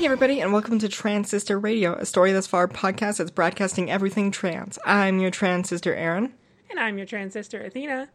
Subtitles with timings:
[0.00, 4.30] Hey, everybody, and welcome to Transistor Radio, a story thus far podcast that's broadcasting everything
[4.30, 4.78] trans.
[4.86, 6.32] I'm your trans sister, Aaron,
[6.70, 8.08] And I'm your transistor, Athena.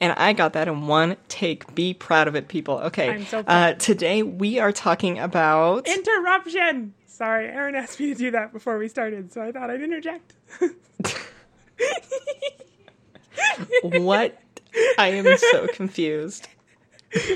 [0.00, 1.74] and I got that in one take.
[1.74, 2.78] Be proud of it, people.
[2.78, 3.80] Okay, I'm so uh, proud.
[3.80, 5.88] today we are talking about.
[5.88, 6.94] Interruption!
[7.06, 10.34] Sorry, Aaron asked me to do that before we started, so I thought I'd interject.
[13.82, 14.38] what?
[14.96, 16.46] I am so confused.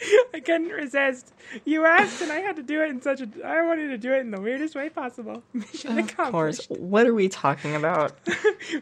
[0.34, 1.32] I couldn't resist.
[1.64, 3.28] You asked, and I had to do it in such a.
[3.44, 5.42] I wanted to do it in the weirdest way possible.
[5.52, 6.66] Mission Of course.
[6.68, 8.12] What are we talking about?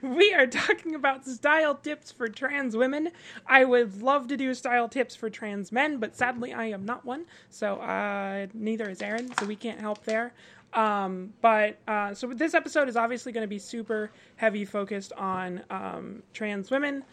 [0.02, 3.10] We are talking about style tips for trans women.
[3.46, 7.04] I would love to do style tips for trans men, but sadly I am not
[7.04, 7.26] one.
[7.50, 10.32] So uh, neither is Aaron, so we can't help there.
[10.72, 15.62] Um, but uh, so this episode is obviously going to be super heavy focused on
[15.70, 17.04] um, trans women.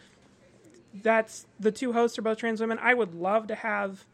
[1.02, 2.78] That's the two hosts are both trans women.
[2.80, 4.04] I would love to have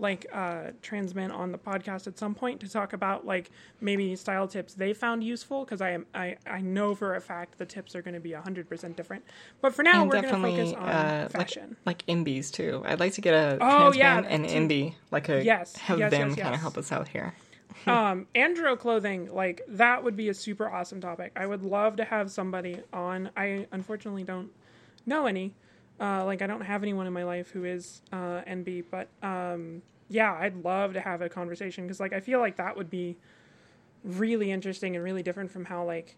[0.00, 3.50] like uh, trans men on the podcast at some point to talk about like
[3.80, 7.58] maybe style tips they found useful because I am I, I know for a fact
[7.58, 9.24] the tips are going to be hundred percent different.
[9.60, 11.76] But for now, And we're going to focus on uh, fashion.
[11.84, 12.84] like like enbies too.
[12.86, 15.74] I'd like to get a Oh, trans yeah, man and to- enby, like a Yes,
[15.76, 17.34] have yes, them yes, kind of help us out here.
[17.86, 22.04] um andro clothing like that would be a super awesome topic i would love to
[22.04, 24.50] have somebody on i unfortunately don't
[25.06, 25.52] know any
[26.00, 29.82] uh like i don't have anyone in my life who is uh nb but um
[30.08, 33.16] yeah i'd love to have a conversation because like i feel like that would be
[34.04, 36.16] really interesting and really different from how like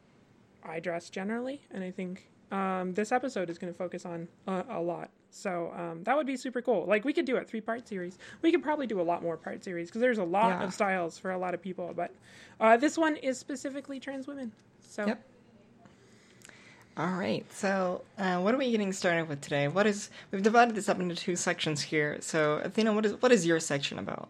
[0.63, 4.65] i dress generally and i think um this episode is going to focus on a,
[4.71, 6.87] a lot so um, that would be super cool.
[6.87, 8.19] Like we could do a three part series.
[8.43, 10.65] We could probably do a lot more part series because there's a lot Yeah.
[10.65, 11.93] of styles for a lot of people.
[11.95, 12.13] But
[12.59, 14.51] uh, this one is specifically trans women.
[14.81, 15.25] So Yep.
[16.97, 17.51] All right.
[17.53, 19.69] So, uh, what are we getting started with today?
[19.69, 22.19] What is we've divided this up into two sections here.
[22.21, 24.29] So, Athena, what is what is your section about?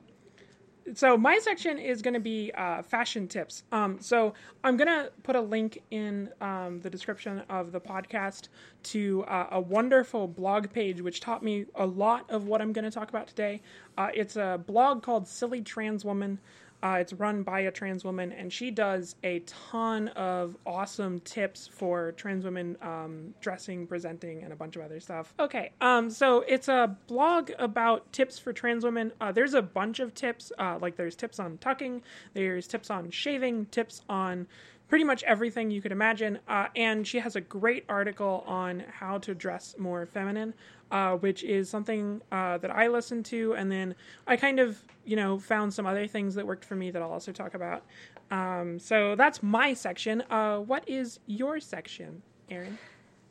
[0.94, 3.64] so my section is going to be uh, fashion tips.
[3.72, 4.34] Um, so
[4.64, 8.48] I'm going to put a link in um, the description of the podcast
[8.84, 12.84] to uh, a wonderful blog page which taught me a lot of what I'm going
[12.84, 13.62] to talk about today.
[13.96, 16.38] Uh, it's a blog called Silly Trans Woman.
[16.82, 21.68] Uh, it's run by a trans woman, and she does a ton of awesome tips
[21.68, 25.34] for trans women um, dressing, presenting, and a bunch of other stuff.
[25.38, 29.12] Okay, um, so it's a blog about tips for trans women.
[29.20, 32.02] Uh, there's a bunch of tips, uh, like there's tips on tucking,
[32.34, 34.46] there's tips on shaving, tips on
[34.88, 36.38] pretty much everything you could imagine.
[36.48, 40.52] Uh, and she has a great article on how to dress more feminine,
[40.90, 43.54] uh, which is something uh, that I listened to.
[43.54, 43.94] And then
[44.26, 47.12] I kind of, you know, found some other things that worked for me that I'll
[47.12, 47.84] also talk about.
[48.30, 50.22] Um, so that's my section.
[50.30, 52.78] Uh, what is your section, Erin?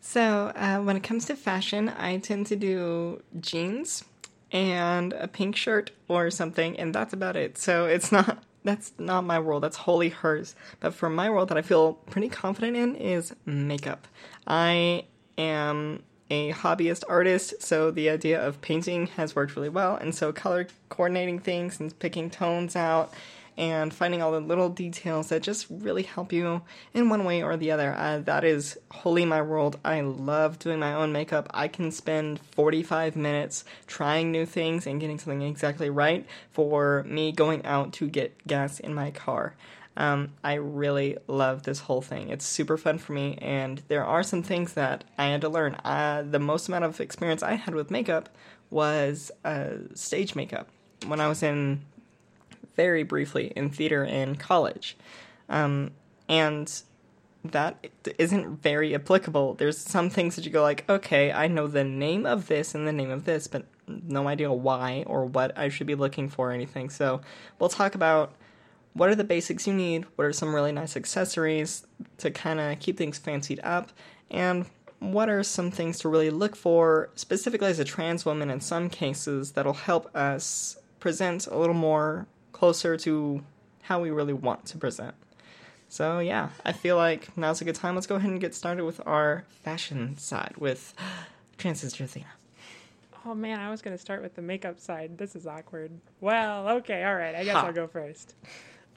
[0.01, 4.05] So, uh, when it comes to fashion, I tend to do jeans
[4.51, 7.57] and a pink shirt or something, and that's about it.
[7.57, 9.63] So, it's not that's not my world.
[9.63, 10.55] That's wholly hers.
[10.79, 14.07] But for my world that I feel pretty confident in is makeup.
[14.47, 15.05] I
[15.37, 19.95] am a hobbyist artist, so the idea of painting has worked really well.
[19.95, 23.13] And so color coordinating things and picking tones out
[23.59, 26.61] and finding all the little details that just really help you
[26.93, 27.93] in one way or the other.
[27.93, 29.77] Uh, that is wholly my world.
[29.83, 31.49] I love doing my own makeup.
[31.53, 37.33] I can spend 45 minutes trying new things and getting something exactly right for me
[37.33, 39.55] going out to get gas in my car.
[39.99, 42.29] Um, I really love this whole thing.
[42.29, 45.75] It's super fun for me, and there are some things that I had to learn.
[45.83, 48.29] Uh, the most amount of experience I had with makeup
[48.69, 50.69] was uh, stage makeup
[51.05, 51.81] when I was in
[52.77, 54.95] very briefly in theater in college.
[55.49, 55.91] Um,
[56.29, 56.81] and
[57.43, 59.55] that isn't very applicable.
[59.55, 62.87] There's some things that you go like, okay, I know the name of this and
[62.87, 66.51] the name of this, but no idea why or what I should be looking for
[66.51, 66.89] or anything.
[66.89, 67.19] So
[67.59, 68.33] we'll talk about
[68.93, 71.85] what are the basics you need, what are some really nice accessories
[72.17, 73.91] to kind of keep things fancied up,
[74.31, 74.65] and
[74.99, 78.89] what are some things to really look for, specifically as a trans woman in some
[78.89, 83.41] cases, that'll help us present a little more closer to
[83.83, 85.15] how we really want to present.
[85.87, 87.95] So, yeah, I feel like now's a good time.
[87.95, 90.93] Let's go ahead and get started with our fashion side with
[91.57, 92.27] Transistor Athena.
[93.25, 95.17] Oh man, I was going to start with the makeup side.
[95.17, 95.91] This is awkward.
[96.21, 97.35] Well, okay, all right.
[97.35, 97.65] I guess Ha.
[97.65, 98.35] I'll go first.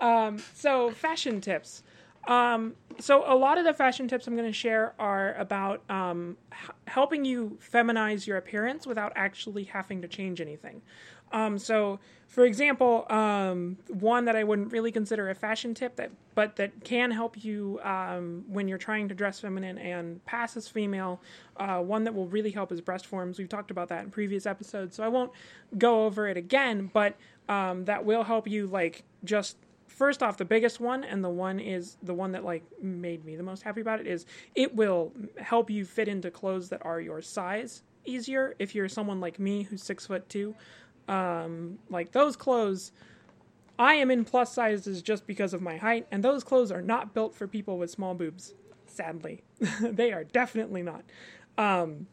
[0.02, 1.84] Um, so, fashion tips.
[2.26, 6.37] Um, so, a lot of the fashion tips I'm going to share are about um,
[6.52, 10.82] h- helping you feminize your appearance without actually having to change anything.
[11.32, 16.10] Um, so, for example, um, one that I wouldn't really consider a fashion tip, that
[16.34, 20.66] but that can help you um, when you're trying to dress feminine and pass as
[20.66, 21.20] female.
[21.56, 23.38] Uh, one that will really help is breast forms.
[23.38, 25.31] We've talked about that in previous episodes, so I won't
[25.78, 26.90] go over it again.
[26.93, 27.16] But
[27.49, 29.56] um, that will help you, like, just
[29.93, 33.37] first off, the biggest one, and the one is the one that like made me
[33.37, 37.00] the most happy about it is it will help you fit into clothes that are
[37.00, 38.55] your size easier.
[38.59, 40.55] If you're someone like me who's six foot two,
[41.09, 42.93] um, like those clothes.
[43.79, 47.15] I am in plus sizes just because of my height, and those clothes are not
[47.15, 48.55] built for people with small boobs.
[48.87, 49.43] Sadly,
[49.81, 51.05] they are definitely not.
[51.56, 52.06] Um,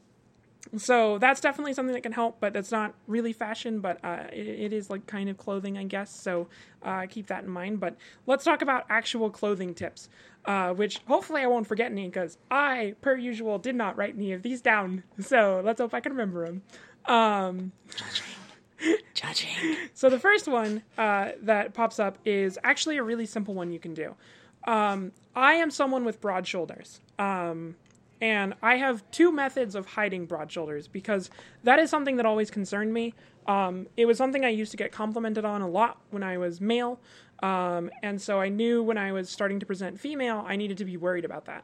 [0.78, 4.48] so that's definitely something that can help, but that's not really fashion, but uh, it,
[4.48, 6.14] it is like kind of clothing, I guess.
[6.14, 6.48] So
[6.84, 7.80] uh, keep that in mind.
[7.80, 7.96] But
[8.28, 10.10] let's talk about actual clothing tips,
[10.46, 14.34] uh, which hopefully I won't forget any because I, per usual, did not write any
[14.34, 15.04] of these down.
[15.20, 16.62] So let's hope I can remember them.
[17.06, 18.98] Um, Judging.
[19.14, 19.76] Judging.
[19.94, 23.80] so the first one uh, that pops up is actually a really simple one you
[23.80, 24.16] can do.
[24.68, 27.00] Um, I am someone with broad shoulders.
[27.18, 27.76] Um,
[28.22, 31.30] and I have two methods of hiding broad shoulders because
[31.64, 33.14] that is something that always concerned me.
[33.48, 36.60] Um, it was something I used to get complimented on a lot when I was
[36.60, 37.00] male.
[37.42, 40.86] Um, and so I knew when I was starting to present female, I needed to
[40.86, 41.64] be worried about that.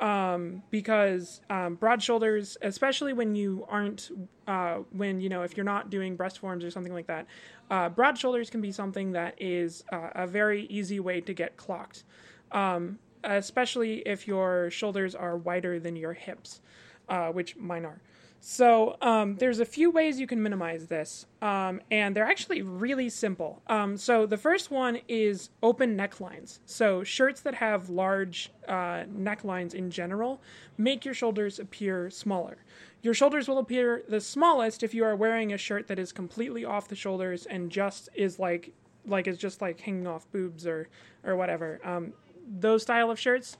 [0.00, 4.10] Um, because um, broad shoulders, especially when you aren't,
[4.48, 7.26] uh, when, you know, if you're not doing breast forms or something like that,
[7.70, 11.56] uh, broad shoulders can be something that is uh, a very easy way to get
[11.56, 12.02] clocked.
[12.50, 16.60] Um, especially if your shoulders are wider than your hips,
[17.08, 18.00] uh, which mine are.
[18.46, 23.08] So um, there's a few ways you can minimize this, um, and they're actually really
[23.08, 23.62] simple.
[23.68, 26.58] Um, so the first one is open necklines.
[26.66, 30.42] So shirts that have large uh, necklines in general
[30.76, 32.58] make your shoulders appear smaller.
[33.00, 36.66] Your shoulders will appear the smallest if you are wearing a shirt that is completely
[36.66, 38.74] off the shoulders and just is like
[39.06, 40.88] like is just like hanging off boobs or
[41.24, 41.80] or whatever.
[41.82, 42.12] Um,
[42.48, 43.56] those style of shirts,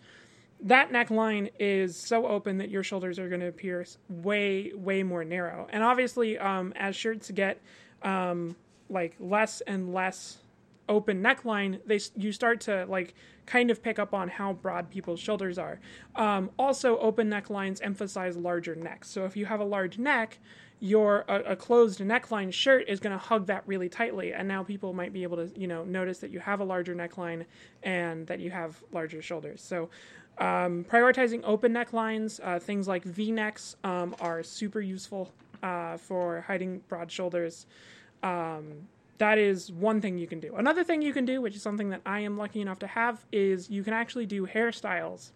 [0.61, 5.25] that neckline is so open that your shoulders are going to appear way way more
[5.25, 5.67] narrow.
[5.71, 7.61] And obviously, um, as shirts get
[8.03, 8.57] um,
[8.89, 10.39] like less and less
[10.89, 13.15] open neckline, they you start to like
[13.47, 15.81] kind of pick up on how broad people's shoulders are.
[16.17, 19.11] Um, also, open necklines emphasize larger necks.
[19.11, 20.39] So if you have a large neck,
[20.81, 24.63] your a, a closed neckline shirt is going to hug that really tightly, and now
[24.63, 27.45] people might be able to you know notice that you have a larger neckline
[27.83, 29.63] and that you have larger shoulders.
[29.63, 29.89] So.
[30.37, 35.31] Um, prioritizing open necklines, uh, things like V necks um, are super useful
[35.63, 37.67] uh, for hiding broad shoulders.
[38.25, 38.89] Um,
[39.19, 40.57] that is one thing you can do.
[40.57, 43.25] Another thing you can do, which is something that I am lucky enough to have,
[43.33, 45.31] is you can actually do hairstyles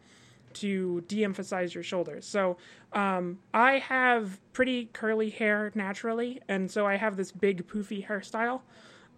[0.55, 2.27] to de-emphasize your shoulders.
[2.27, 2.57] So
[2.93, 8.63] um, I have pretty curly hair naturally, and so I have this big poofy hairstyle,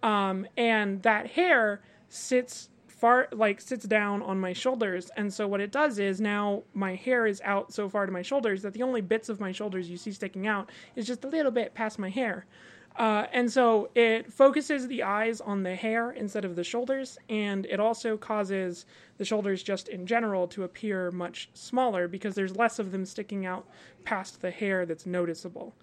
[0.03, 5.09] um, and that hair sits far like sits down on my shoulders.
[5.17, 8.21] And so what it does is now my hair is out so far to my
[8.21, 11.27] shoulders that the only bits of my shoulders you see sticking out is just a
[11.27, 12.45] little bit past my hair
[12.97, 17.65] uh, and so it focuses the eyes on the hair instead of the shoulders, and
[17.67, 18.85] it also causes
[19.17, 23.45] the shoulders just in general to appear much smaller because there's less of them sticking
[23.45, 23.67] out
[24.03, 25.73] past the hair that's noticeable.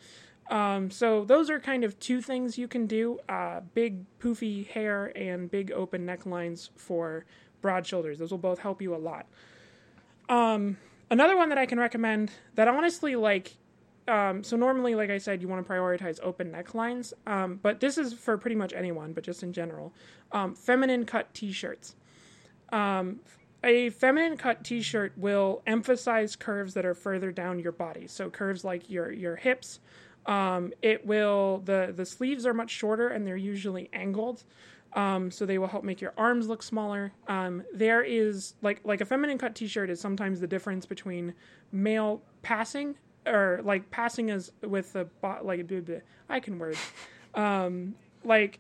[0.51, 5.13] Um, so those are kind of two things you can do: uh, big poofy hair
[5.17, 7.25] and big open necklines for
[7.63, 8.19] broad shoulders.
[8.19, 9.27] Those will both help you a lot.
[10.29, 10.77] Um,
[11.11, 13.57] another one that I can recommend that honestly, like
[14.09, 17.99] um, so normally, like I said, you want to prioritize open necklines, um, but this
[17.99, 19.93] is for pretty much anyone, but just in general.
[20.33, 21.95] Um, feminine cut T-shirts.
[22.73, 23.21] Um,
[23.63, 28.65] a feminine cut T-shirt will emphasize curves that are further down your body, so curves
[28.65, 29.81] like your your hips.
[30.27, 34.45] Um, it will the the sleeves are much shorter and they're usually angled.
[34.95, 37.13] Um, so they will help make your arms look smaller.
[37.27, 41.35] Um, there is like like a feminine cut T-shirt is sometimes the difference between
[41.73, 42.97] male passing
[43.29, 45.71] or like passing as with the bot like
[46.29, 46.77] I can word
[47.35, 47.95] um
[48.25, 48.59] like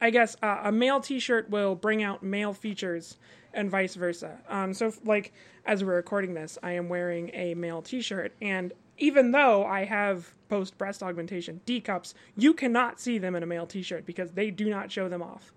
[0.00, 3.18] I guess uh, a male t-shirt will bring out male features
[3.52, 4.38] and vice versa.
[4.48, 5.32] Um so like
[5.66, 10.32] as we're recording this, I am wearing a male t-shirt and even though I have
[10.48, 14.50] post breast augmentation D cups, you cannot see them in a male t-shirt because they
[14.50, 15.52] do not show them off.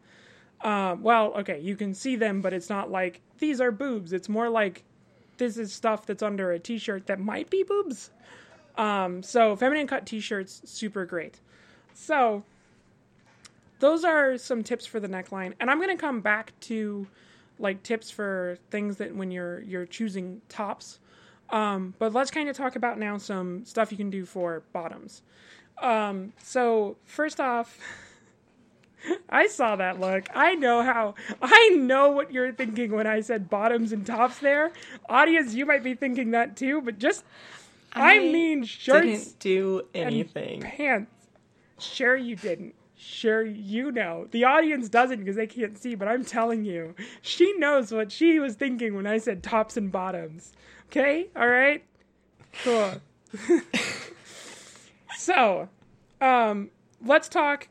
[0.62, 4.14] Um, well, okay, you can see them, but it's not like these are boobs.
[4.14, 4.84] It's more like
[5.44, 8.12] this is stuff that's under a t-shirt that might be boobs.
[8.78, 11.40] Um, so feminine cut t-shirts, super great.
[11.94, 12.44] So
[13.80, 17.08] those are some tips for the neckline, and I'm gonna come back to
[17.60, 21.00] like tips for things that when you're you're choosing tops.
[21.50, 25.22] Um, but let's kind of talk about now some stuff you can do for bottoms.
[25.80, 27.78] Um, so first off,
[29.30, 30.28] I saw that look.
[30.34, 31.16] I know how.
[31.42, 34.40] I know what you're thinking when I said bottoms and tops.
[34.40, 34.72] There,
[35.10, 36.82] audience, you might be thinking that too.
[36.82, 37.24] But just,
[37.94, 40.62] I, mean, shorts Didn't do anything.
[40.62, 41.12] pants.
[41.80, 42.76] Sure, you didn't.
[42.96, 44.28] Sure, you know.
[44.32, 48.40] The audience doesn't because they can't see, but I'm telling you, she knows what she
[48.40, 50.54] was thinking when I said tops and bottoms.
[50.88, 51.28] Okay?
[51.36, 51.84] All right?
[52.64, 52.94] Cool.
[55.18, 55.68] so,
[56.22, 56.70] um,
[57.04, 57.68] let's talk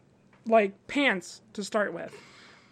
[0.47, 2.15] like pants to start with.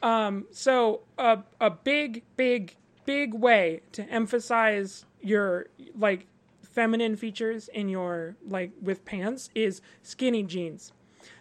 [0.03, 6.27] Um, so a a big, big, big way to emphasize your like
[6.62, 10.93] feminine features in your like with pants is skinny jeans.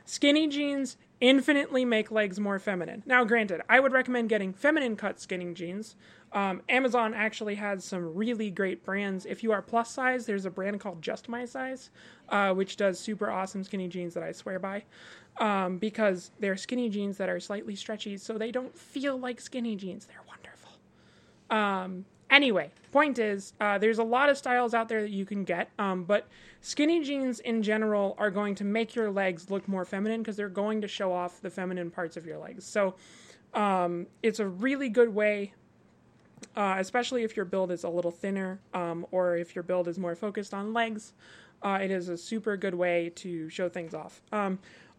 [0.06, 3.04] Skinny jeans infinitely make legs more feminine.
[3.06, 5.96] Now, granted, I would recommend getting feminine cut skinny jeans.
[6.32, 9.26] Um, Amazon actually has some really great brands.
[9.26, 11.90] If you are plus size, there's a brand called Just My Size,
[12.30, 14.84] uh, which does super awesome skinny jeans that I swear by.
[15.40, 19.78] Um, because they're skinny jeans that are slightly stretchy, so they don't feel like skinny
[19.78, 20.06] jeans.
[20.06, 20.72] They're wonderful.
[21.50, 25.44] Um, anyway, point is, uh, there's a lot of styles out there that you can
[25.44, 26.28] get, um, but
[26.62, 30.50] skinny jeans in general are going to make your legs look more feminine because they're
[30.50, 32.66] going to show off the feminine parts of your legs.
[32.66, 32.96] So
[33.54, 35.54] um, it's a really good way,
[36.56, 39.98] uh, especially if your build is a little thinner um, or if your build is
[39.98, 41.14] more focused on legs.
[41.62, 44.22] Uh, it is a super good way to show things off.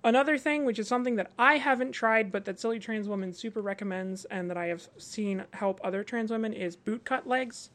[0.03, 3.61] Another thing, which is something that I haven't tried, but that Silly Trans Woman super
[3.61, 7.71] recommends, and that I have seen help other trans women, is boot cut legs.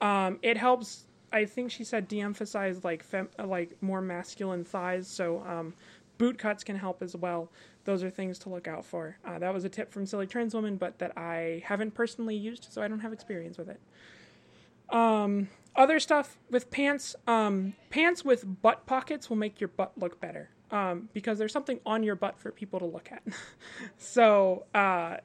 [0.00, 1.06] Um, it helps.
[1.32, 5.74] I think she said de-emphasize like fem- like more masculine thighs, so um,
[6.18, 7.52] boot cuts can help as well.
[7.84, 9.16] Those are things to look out for.
[9.24, 12.66] Uh, that was a tip from Silly Trans Woman, but that I haven't personally used,
[12.72, 13.80] so I don't have experience with it.
[14.90, 17.14] Um, other stuff with pants.
[17.28, 21.80] Um, pants with butt pockets will make your butt look better um, because there's something
[21.84, 23.22] on your butt for people to look at.
[23.98, 25.16] so uh,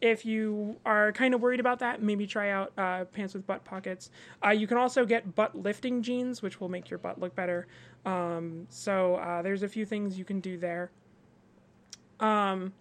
[0.00, 3.64] if you are kind of worried about that, maybe try out uh, pants with butt
[3.64, 4.10] pockets.
[4.44, 7.66] Uh, you can also get butt lifting jeans, which will make your butt look better.
[8.04, 10.90] Um, so uh, there's a few things you can do there.
[12.20, 12.72] Um,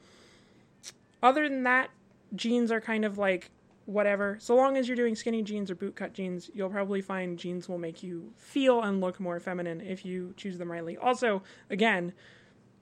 [1.23, 1.89] other than that,
[2.35, 3.49] jeans are kind of like
[3.85, 4.37] whatever.
[4.39, 7.77] So long as you're doing skinny jeans or bootcut jeans, you'll probably find jeans will
[7.77, 10.97] make you feel and look more feminine if you choose them rightly.
[10.97, 12.13] Also, again,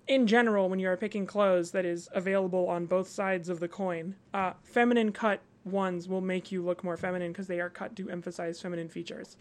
[0.08, 3.68] in general, when you are picking clothes that is available on both sides of the
[3.68, 7.96] coin, uh, feminine cut ones will make you look more feminine because they are cut
[7.96, 9.38] to emphasize feminine features.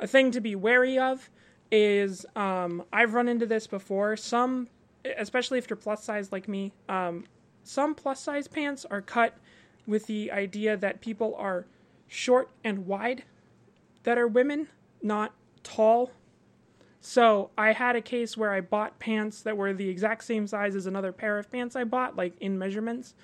[0.00, 1.30] A thing to be wary of
[1.70, 4.16] is um, I've run into this before.
[4.16, 4.68] Some,
[5.16, 7.24] especially if you're plus size like me, um,
[7.64, 9.34] some plus size pants are cut
[9.86, 11.66] with the idea that people are
[12.08, 13.24] short and wide
[14.04, 14.68] that are women,
[15.02, 16.10] not tall.
[17.00, 20.76] So I had a case where I bought pants that were the exact same size
[20.76, 23.14] as another pair of pants I bought, like in measurements,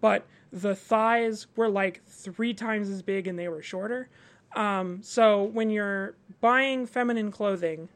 [0.00, 4.08] but the thighs were like three times as big and they were shorter.
[4.56, 7.88] Um, so when you're buying feminine clothing,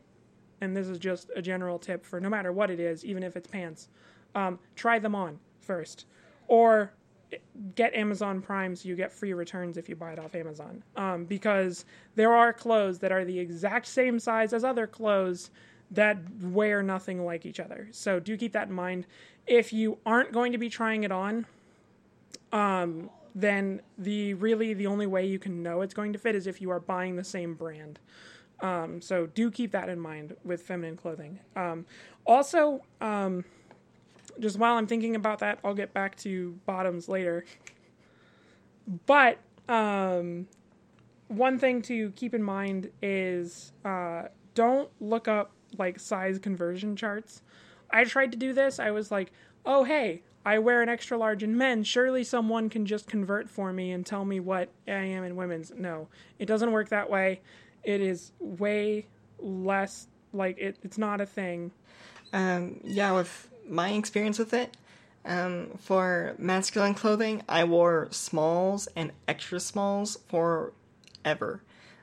[0.60, 3.36] and this is just a general tip for no matter what it is, even if
[3.36, 3.88] it's pants,
[4.34, 6.06] um, try them on first.
[6.46, 6.92] Or
[7.74, 10.82] get Amazon Prime so you get free returns if you buy it off Amazon.
[10.96, 11.84] Um, because
[12.14, 15.50] there are clothes that are the exact same size as other clothes
[15.90, 17.88] that wear nothing like each other.
[17.90, 19.06] So do keep that in mind.
[19.46, 21.46] If you aren't going to be trying it on,
[22.52, 26.46] um, then the really the only way you can know it's going to fit is
[26.46, 27.98] if you are buying the same brand.
[28.60, 31.40] Um, so do keep that in mind with feminine clothing.
[31.56, 31.84] Um,
[32.26, 33.44] also, um,
[34.40, 37.44] just while I'm thinking about that, I'll get back to bottoms later.
[39.06, 40.48] But um,
[41.28, 44.24] one thing to keep in mind is uh,
[44.54, 47.42] don't look up like size conversion charts.
[47.90, 48.78] I tried to do this.
[48.78, 49.32] I was like,
[49.64, 51.84] oh, hey, I wear an extra large in men.
[51.84, 55.72] Surely someone can just convert for me and tell me what I am in women's.
[55.76, 56.08] No,
[56.38, 57.40] it doesn't work that way.
[57.84, 59.06] It is way
[59.38, 61.70] less like it, it's not a thing.
[62.32, 64.76] Um, yeah, with my experience with it,
[65.24, 71.62] um, for masculine clothing, I wore smalls and extra smalls forever,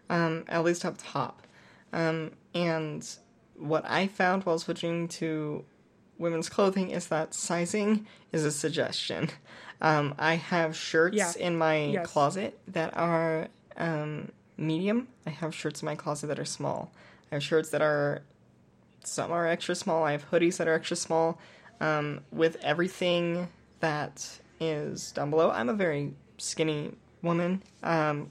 [0.09, 1.45] um, at least up top.
[1.91, 3.07] Um, and
[3.57, 5.65] what I found while switching to
[6.17, 9.29] women's clothing is that sizing is a suggestion.
[9.81, 11.31] Um, I have shirts Yeah.
[11.39, 12.07] in my Yes.
[12.07, 13.47] closet that are
[13.77, 15.07] um, medium.
[15.25, 16.91] I have shirts in my closet that are small.
[17.31, 18.21] I have shirts that are
[19.03, 20.03] some are extra small.
[20.03, 21.39] I have hoodies that are extra small.
[21.81, 23.47] Um, with everything
[23.79, 26.91] that is down below, I'm a very skinny
[27.21, 27.63] woman.
[27.83, 28.29] Um,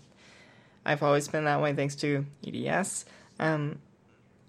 [0.85, 3.05] I've always been that way thanks to EDS.
[3.39, 3.79] Um,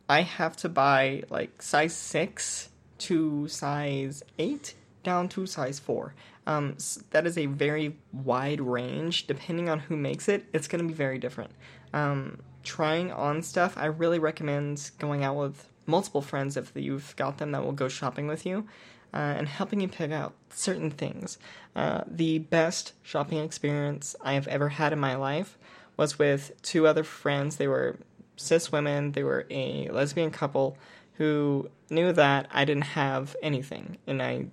[0.08, 4.74] I have to buy like size six to size 8
[5.04, 6.14] down to size 4.
[6.48, 9.28] Um, s- that is a very wide range.
[9.28, 11.52] Depending on who makes it, it's going to be very different.
[11.94, 17.38] Um, trying on stuff, I really recommend going out with multiple friends if you've got
[17.38, 18.68] them that will go shopping with you
[19.14, 21.38] uh, and helping you pick out certain things.
[21.76, 25.58] Uh, the best shopping experience I have ever had in my life
[25.98, 27.58] was with two other friends.
[27.58, 27.98] They were
[28.36, 30.78] cis women, they were a lesbian couple
[31.16, 34.46] who knew that I didn't have anything, and I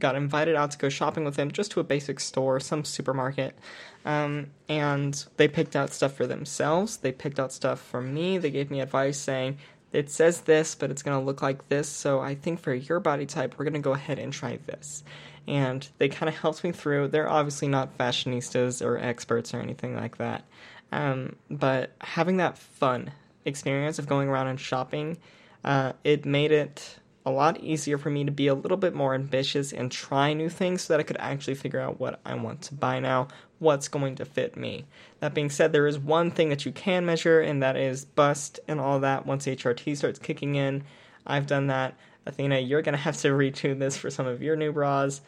[0.00, 3.56] got invited out to go shopping with them just to a basic store, some supermarket.
[4.04, 6.96] Um, and they picked out stuff for themselves.
[6.96, 8.38] They picked out stuff for me.
[8.38, 9.58] They gave me advice saying,
[9.92, 11.88] it says this, but it's going to look like this.
[11.88, 15.02] So I think for your body type, we're going to go ahead and try this.
[15.48, 17.08] And they kind of helped me through.
[17.08, 20.44] They're obviously not fashionistas or experts or anything like that.
[20.92, 23.12] Um, but having that fun
[23.44, 25.18] experience of going around and shopping,
[25.64, 29.14] uh, it made it a lot easier for me to be a little bit more
[29.14, 32.62] ambitious and try new things so that I could actually figure out what I want
[32.62, 33.28] to buy now,
[33.60, 34.86] what's going to fit me.
[35.20, 38.58] That being said, there is one thing that you can measure, and that is bust
[38.66, 40.82] and all that once HRT starts kicking in.
[41.26, 41.94] I've done that.
[42.26, 45.20] Athena, you're going to have to retune this for some of your new bras.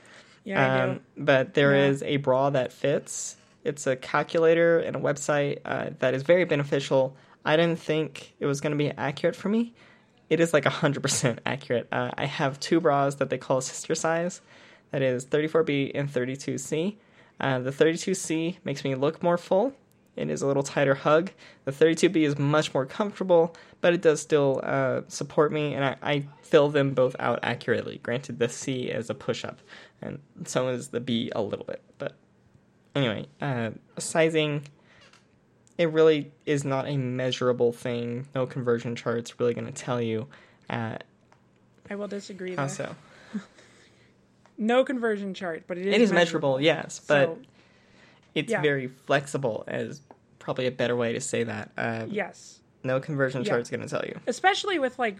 [0.45, 0.91] Yeah, I do.
[0.93, 1.87] Um, but there Yeah.
[1.87, 3.37] is a bra that fits.
[3.65, 7.15] It's a calculator and a website uh, that is very beneficial.
[7.45, 9.73] I didn't think it was going to be accurate for me.
[10.31, 11.87] It is like 100% accurate.
[11.93, 14.41] Uh, I have two bras that they call sister size.
[14.91, 16.97] That is 34B and 32C.
[17.41, 19.75] Uh, the 32C makes me look more full.
[20.15, 21.31] It is a little tighter hug.
[21.65, 25.97] The 32B is much more comfortable, but it does still uh, support me, and I,
[26.03, 27.99] I fill them both out accurately.
[28.03, 29.61] Granted, the C is a push up,
[30.03, 31.81] and so is the B a little bit.
[31.99, 32.15] But
[32.95, 34.65] anyway, uh, sizing,
[35.79, 38.29] it really is not a measurable thing.
[38.35, 40.29] No conversion chart's really going to tell you.
[40.69, 40.97] Uh,
[41.89, 42.69] I will disagree how there.
[42.69, 42.97] so?
[44.62, 47.38] No conversion chart, but it is It is measurable, yes, but So,
[48.35, 48.62] it's yeah.
[48.62, 50.00] very flexible, as
[50.38, 51.71] probably a better way to say that.
[51.76, 52.61] Uh, yes.
[52.85, 53.50] No conversion Yeah.
[53.50, 54.19] chart's going to tell you.
[54.26, 55.19] especially with like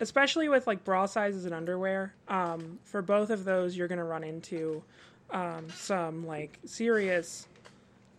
[0.00, 4.04] especially with like bra sizes and underwear um, for both of those you're going to
[4.04, 4.82] run into
[5.30, 7.46] um, some like serious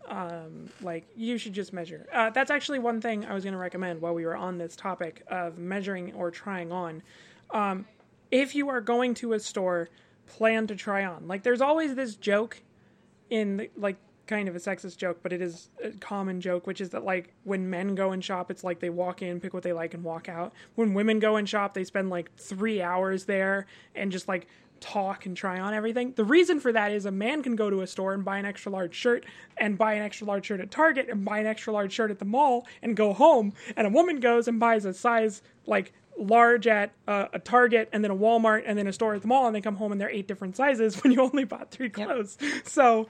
[0.07, 3.57] um, like you should just measure uh, that's actually one thing i was going to
[3.59, 7.01] recommend while we were on this topic of measuring or trying on
[7.51, 7.85] um,
[8.29, 9.89] if you are going to a store
[10.27, 12.61] plan to try on like there's always this joke
[13.29, 13.97] in the, like
[14.31, 17.33] kind of a sexist joke, but it is a common joke, which is that like
[17.43, 20.05] when men go and shop, it's like they walk in, pick what they like, and
[20.05, 20.53] walk out.
[20.75, 24.47] When women go and shop, they spend like three hours there and just like
[24.79, 26.13] talk and try on everything.
[26.15, 28.45] The reason for that is a man can go to a store and buy an
[28.45, 29.25] extra large shirt
[29.57, 32.19] and buy an extra large shirt at Target and buy an extra large shirt at
[32.19, 36.67] the mall and go home, and a woman goes and buys a size like large
[36.67, 39.47] at uh, a Target and then a Walmart and then a store at the mall
[39.47, 42.37] and they come home and they're eight different sizes when you only bought three clothes.
[42.63, 43.07] So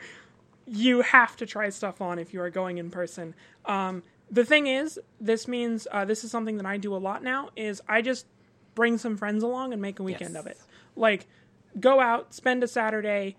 [0.66, 3.36] you have to try stuff on if you are going in person.
[3.66, 7.22] Um, the thing is, this means uh, this is something that I do a lot
[7.24, 7.50] now.
[7.58, 8.26] Is I just
[8.76, 10.40] bring some friends along and make a weekend Yes.
[10.40, 10.58] of it.
[10.96, 11.28] Like,
[11.80, 13.36] go out, spend a Saturday,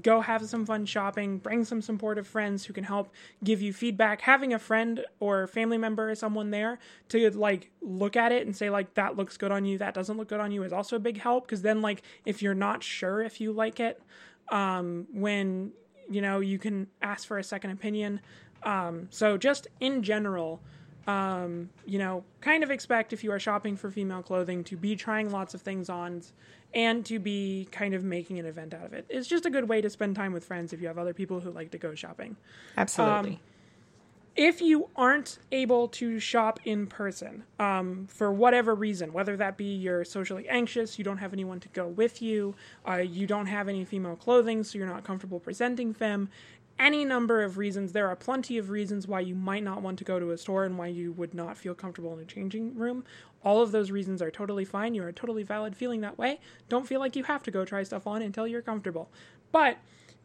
[0.00, 3.10] go have some fun shopping, bring some supportive friends who can help
[3.44, 4.22] give you feedback.
[4.22, 6.78] Having a friend or family member or someone there
[7.10, 10.16] to like look at it and say like that looks good on you, that doesn't
[10.16, 12.82] look good on you is also a big help because then like if you're not
[12.82, 14.00] sure if you like it,
[14.48, 15.72] um, when
[16.10, 18.20] you know you can ask for a second opinion.
[18.62, 20.60] Um, so just in general,
[21.06, 24.94] um, you know, kind of expect if you are shopping for female clothing to be
[24.94, 26.22] trying lots of things on
[26.74, 29.06] and to be kind of making an event out of it.
[29.08, 31.40] It's just a good way to spend time with friends if you have other people
[31.40, 32.36] who like to go shopping.
[32.76, 33.40] Absolutely.
[34.34, 39.74] If you aren't able to shop in person um, for whatever reason, whether that be
[39.74, 42.54] you're socially anxious, you don't have anyone to go with you,
[42.88, 46.30] uh, you don't have any female clothing, so you're not comfortable presenting femme,
[46.78, 50.04] any number of reasons, there are plenty of reasons why you might not want to
[50.04, 53.04] go to a store and why you would not feel comfortable in a changing room.
[53.44, 54.94] All of those reasons are totally fine.
[54.94, 56.40] You are totally valid feeling that way.
[56.68, 59.10] Don't feel like you have to go try stuff on until you're comfortable.
[59.50, 59.78] But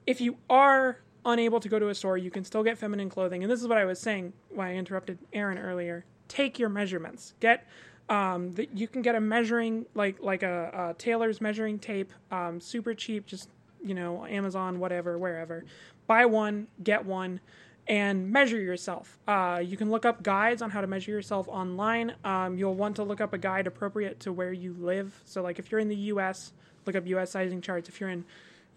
[0.06, 3.44] if you are unable to go to a store, you can still get feminine clothing.
[3.44, 6.06] And this is what I was saying when I interrupted Aaron earlier.
[6.28, 7.34] Take your measurements.
[7.40, 7.68] Get
[8.10, 12.62] um, the, you can get a measuring like like a, a tailor's measuring tape, um,
[12.62, 13.26] super cheap.
[13.26, 13.50] Just
[13.84, 15.66] you know, Amazon, whatever, wherever.
[16.08, 17.40] Buy one, get one,
[17.88, 19.18] and measure yourself.
[19.28, 22.14] Uh, you can look up guides on how to measure yourself online.
[22.24, 25.22] Um, you'll want to look up a guide appropriate to where you live.
[25.26, 26.54] So, like if you're in the U.S.,
[26.86, 27.32] look up U.S.
[27.32, 27.90] sizing charts.
[27.90, 28.26] If you're in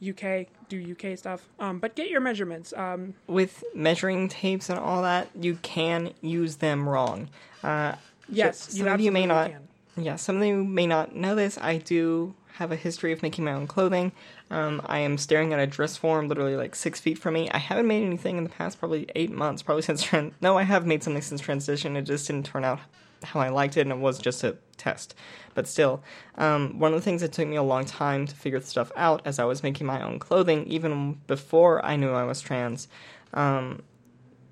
[0.07, 1.49] UK, do UK stuff.
[1.59, 2.73] Um, but get your measurements.
[2.75, 7.29] Um, With measuring tapes and all that, you can use them wrong.
[7.62, 7.94] Uh,
[8.29, 9.51] yes, some of you may not.
[9.51, 9.68] can.
[9.96, 11.59] Yeah, some of you may not know this.
[11.59, 14.12] I do have a history of making my own clothing.
[14.51, 17.51] Um, I am staring at a dress form literally like six feet from me.
[17.51, 20.35] I haven't made anything in the past probably eight months, probably since trans.
[20.42, 21.96] No, I have made something since transition.
[21.96, 22.81] It just didn't turn out
[23.25, 25.14] how I liked it, and it was just a test.
[25.55, 26.03] But still,
[26.37, 29.23] um, one of the things that took me a long time to figure stuff out
[29.25, 32.88] as I was making my own clothing, even before I knew I was trans.
[33.33, 33.83] Um,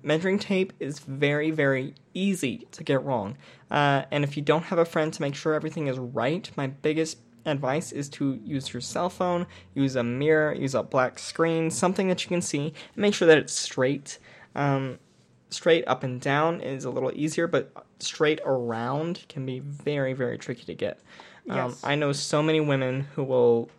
[0.01, 3.37] measuring tape is very, very easy to get wrong.
[3.69, 6.65] Uh, and if you don't have a friend to make sure everything is right, my
[6.65, 11.69] biggest advice is to use your cell phone, use a mirror, use a black screen,
[11.71, 14.19] something that you can see, and make sure that it's straight.
[14.55, 14.99] Um,
[15.49, 20.37] straight up and down is a little easier, but straight around can be very, very
[20.37, 20.99] tricky to get.
[21.49, 21.81] Um, Yes.
[21.83, 23.69] I know so many women who will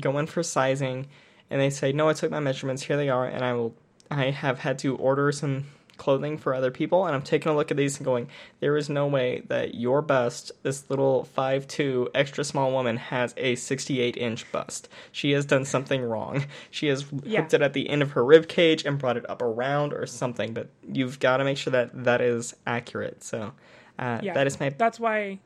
[0.00, 1.08] go in for sizing
[1.50, 3.74] and they say, No, I took my measurements, here they are, and I will
[4.10, 5.64] I have had to order some
[5.96, 8.28] clothing for other people and I'm taking a look at these and going,
[8.60, 13.34] There is no way that your bust, this little five two extra small woman, has
[13.36, 14.88] a sixty eight inch bust.
[15.12, 16.44] She has done something wrong.
[16.70, 17.40] She has Yeah.
[17.40, 20.06] hooked it at the end of her rib cage and brought it up around or
[20.06, 23.22] something, but you've got to make sure that that is accurate.
[23.24, 23.52] So
[23.98, 24.34] uh, Yeah.
[24.34, 25.38] that is my That's why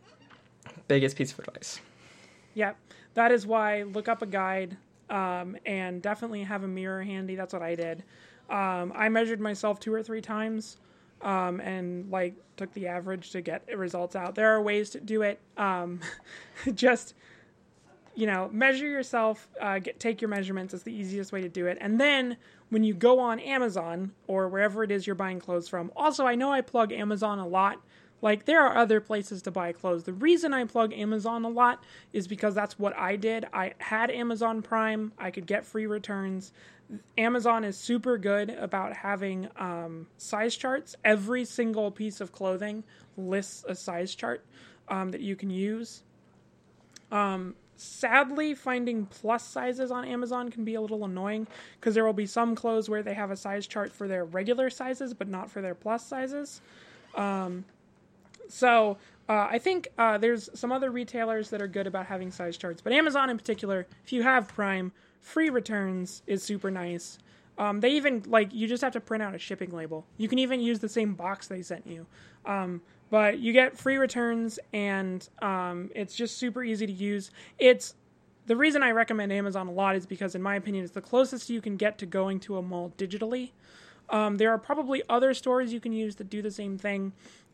[0.88, 1.80] biggest piece of advice.
[2.54, 2.72] Yeah,
[3.14, 4.76] that is why look up a guide
[5.08, 7.34] um, and definitely have a mirror handy.
[7.36, 8.02] That's what I did.
[8.50, 10.78] Um, I measured myself two or three times
[11.22, 14.34] um, and like took the average to get results out.
[14.34, 15.40] There are ways to do it.
[15.56, 16.00] Um,
[16.74, 17.14] just
[18.14, 20.74] you know, measure yourself, uh, get take your measurements.
[20.74, 21.78] It's the easiest way to do it.
[21.80, 22.36] And then
[22.68, 26.34] when you go on Amazon or wherever it is you're buying clothes from, also I
[26.34, 27.80] know I plug Amazon a lot.
[28.22, 30.04] Like there are other places to buy clothes.
[30.04, 33.46] The reason I plug Amazon a lot is because that's what I did.
[33.52, 35.12] I had Amazon Prime.
[35.18, 36.52] I could get free returns.
[37.16, 40.96] Amazon is super good about having um, size charts.
[41.04, 42.84] Every single piece of clothing
[43.16, 44.44] lists a size chart
[44.88, 46.02] um, that you can use.
[47.12, 51.46] Um, sadly, finding plus sizes on Amazon can be a little annoying
[51.78, 54.68] because there will be some clothes where they have a size chart for their regular
[54.68, 56.60] sizes but not for their plus sizes.
[57.14, 57.64] Um,
[58.50, 62.56] so uh, I think uh, there's some other retailers that are good about having size
[62.56, 67.18] charts, but Amazon in particular, if you have Prime, free returns is super nice.
[67.58, 70.06] Um, they even like you just have to print out a shipping label.
[70.16, 72.06] You can even use the same box they sent you,
[72.46, 77.30] um, but you get free returns and um, it's just super easy to use.
[77.58, 77.94] It's
[78.46, 81.50] the reason I recommend Amazon a lot is because, in my opinion, it's the closest
[81.50, 83.50] you can get to going to a mall digitally.
[84.08, 87.12] Um, there are probably other stores you can use that do the same thing.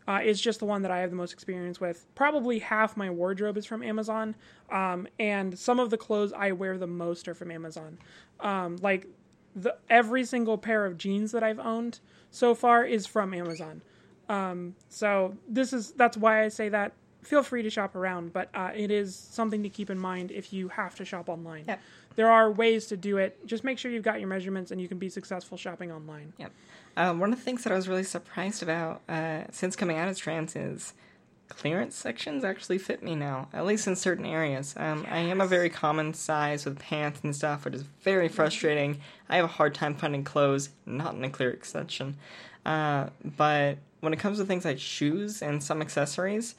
[0.09, 2.07] Uh, it's just the one that I have the most experience with.
[2.15, 4.37] Probably half my wardrobe is from Amazon,
[4.71, 7.99] um, and some of the clothes I wear the most are from Amazon.
[8.41, 9.07] Um, like
[9.55, 13.83] the every single pair of jeans that I've owned so far is from Amazon.
[14.29, 16.93] Um, so this is that's why I say that.
[17.23, 20.53] Feel free to shop around, but uh, it is something to keep in mind if
[20.53, 21.65] you have to shop online.
[21.67, 21.81] Yep.
[22.15, 23.45] There are ways to do it.
[23.47, 26.33] Just make sure you've got your measurements and you can be successful shopping online.
[26.39, 26.53] Yep.
[26.97, 30.09] Um, one of the things that I was really surprised about uh, since coming out
[30.09, 30.95] as trans is
[31.49, 34.75] clearance sections actually fit me now, at least in certain areas.
[34.77, 39.01] Um, I am a very common size with pants and stuff, which is very frustrating.
[39.29, 42.17] I have a hard time finding clothes not in a clearance section.
[42.65, 46.55] Uh, but when it comes to things like shoes and some accessories,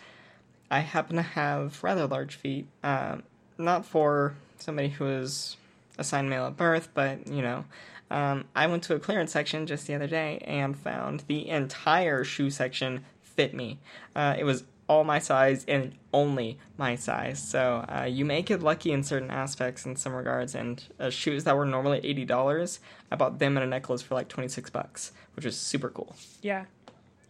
[0.69, 2.67] I happen to have rather large feet.
[2.83, 3.23] Um,
[3.57, 5.57] not for somebody who is
[5.97, 7.65] assigned male at birth, but you know,
[8.09, 12.23] um, I went to a clearance section just the other day and found the entire
[12.23, 13.79] shoe section fit me.
[14.15, 17.41] Uh, it was all my size and only my size.
[17.43, 20.55] So uh, you may get lucky in certain aspects in some regards.
[20.55, 22.79] And uh, shoes that were normally eighty dollars,
[23.11, 26.15] I bought them and a necklace for like twenty six bucks, which was super cool.
[26.41, 26.65] Yeah.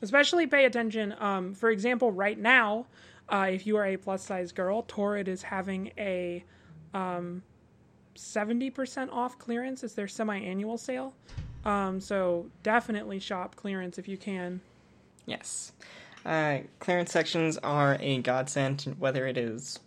[0.02, 1.16] Especially pay attention.
[1.20, 2.86] Um, for example, right now,
[3.30, 6.44] uh, if you are a plus size girl, Torrid is having a
[6.94, 7.42] um,
[8.18, 9.84] 70% off clearance.
[9.84, 11.14] It's their semi annual sale.
[11.66, 14.62] Um, so definitely shop clearance if you can.
[15.26, 15.72] Yes.
[16.26, 19.80] Uh, clearance sections are a godsend, whether it is,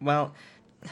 [0.00, 0.34] well,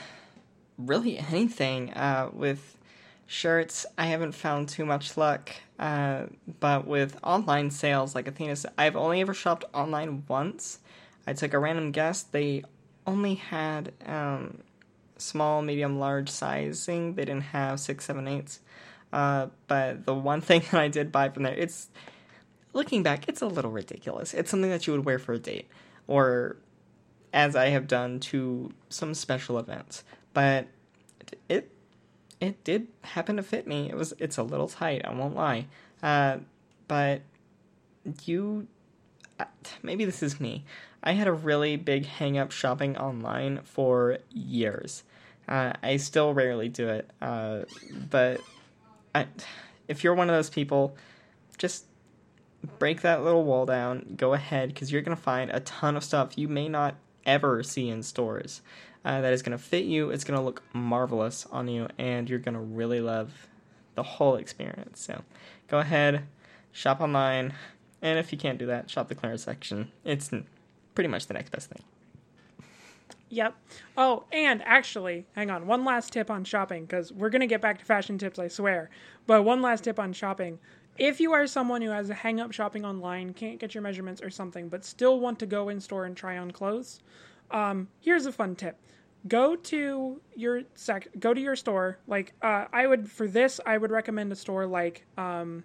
[0.78, 1.92] really anything.
[1.92, 2.78] Uh, with
[3.26, 5.50] shirts, I haven't found too much luck.
[5.78, 6.26] Uh,
[6.60, 10.78] but with online sales, like Athena said, I've only ever shopped online once.
[11.26, 12.22] I took a random guess.
[12.22, 12.64] They
[13.06, 14.58] only had um,
[15.22, 17.14] small, medium, large sizing.
[17.14, 18.60] They didn't have six, seven, eights.
[19.12, 21.88] Uh, but the one thing that I did buy from there, it's
[22.72, 24.34] looking back, it's a little ridiculous.
[24.34, 25.68] It's something that you would wear for a date,
[26.06, 26.56] or
[27.32, 30.04] as I have done to some special events.
[30.34, 30.68] But
[31.48, 31.70] it
[32.40, 33.88] it did happen to fit me.
[33.88, 35.66] It was it's a little tight, I won't lie.
[36.02, 36.38] Uh,
[36.88, 37.22] but
[38.24, 38.66] you
[39.38, 39.44] uh,
[39.82, 40.64] maybe this is me.
[41.02, 45.02] I had a really big hang up shopping online for years.
[45.48, 47.62] Uh, I still rarely do it, uh,
[48.10, 48.40] but
[49.14, 49.26] I,
[49.88, 50.96] if you're one of those people,
[51.58, 51.84] just
[52.78, 54.14] break that little wall down.
[54.16, 56.94] Go ahead, because you're gonna find a ton of stuff you may not
[57.26, 58.62] ever see in stores.
[59.04, 60.10] Uh, that is gonna fit you.
[60.10, 63.48] It's gonna look marvelous on you, and you're gonna really love
[63.96, 65.00] the whole experience.
[65.00, 65.22] So,
[65.68, 66.22] go ahead,
[66.70, 67.52] shop online,
[68.00, 69.90] and if you can't do that, shop the clearance section.
[70.04, 70.30] It's
[70.94, 71.82] pretty much the next best thing.
[73.32, 73.56] Yep.
[73.96, 75.66] Oh, and actually, hang on.
[75.66, 78.90] One last tip on shopping because we're gonna get back to fashion tips, I swear.
[79.26, 80.58] But one last tip on shopping.
[80.98, 84.20] If you are someone who has a hang up shopping online, can't get your measurements
[84.20, 87.00] or something, but still want to go in store and try on clothes,
[87.50, 88.78] um, here's a fun tip.
[89.26, 91.08] Go to your sec.
[91.18, 91.96] Go to your store.
[92.06, 95.64] Like uh, I would for this, I would recommend a store like um,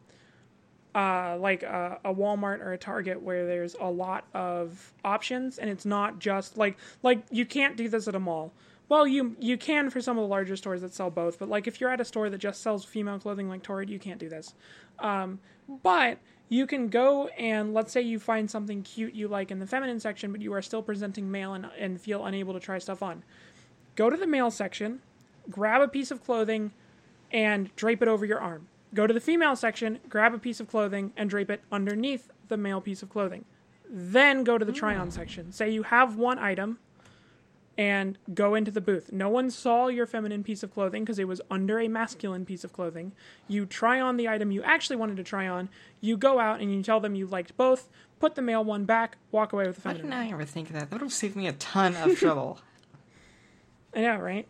[0.97, 5.69] uh, like a, a, Walmart or a Target where there's a lot of options and
[5.69, 8.51] it's not just like like you can't do this at a mall.
[8.89, 11.67] Well, you you can for some of the larger stores that sell both, but like
[11.67, 14.27] if you're at a store that just sells female clothing like Torrid, you can't do
[14.27, 14.55] this.
[14.97, 15.39] Um,
[15.83, 16.17] but
[16.49, 19.99] you can go and let's say you find something cute you like in the feminine
[19.99, 23.23] section, but you are still presenting male and, and feel unable to try stuff on.
[23.95, 25.01] Go to the male section,
[25.47, 26.71] grab a piece of clothing,
[27.29, 30.67] and drape it over your arm Go to the female section, grab a piece of
[30.67, 33.45] clothing, and drape it underneath the male piece of clothing.
[33.89, 35.12] Then go to the try on hmm.
[35.12, 35.52] section.
[35.52, 36.80] Say you have one item
[37.78, 39.12] and go into the booth.
[39.12, 42.63] No one saw your feminine piece of clothing because it was under a masculine piece
[42.63, 43.12] of clothing.
[43.47, 45.69] You try on the item you actually wanted to try on.
[46.02, 47.88] You go out and you tell them you liked both.
[48.19, 49.17] Put the male one back.
[49.32, 50.10] Walk away with the feminine.
[50.10, 50.89] Why didn't I ever think of that?
[50.89, 52.60] That would have saved me a ton of trouble.
[53.95, 54.47] I know, right?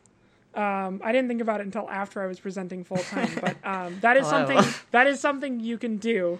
[0.57, 3.99] Um, I didn't think about it until after I was presenting full time, but um,
[4.01, 4.59] that is something
[4.91, 6.39] that is something you can do.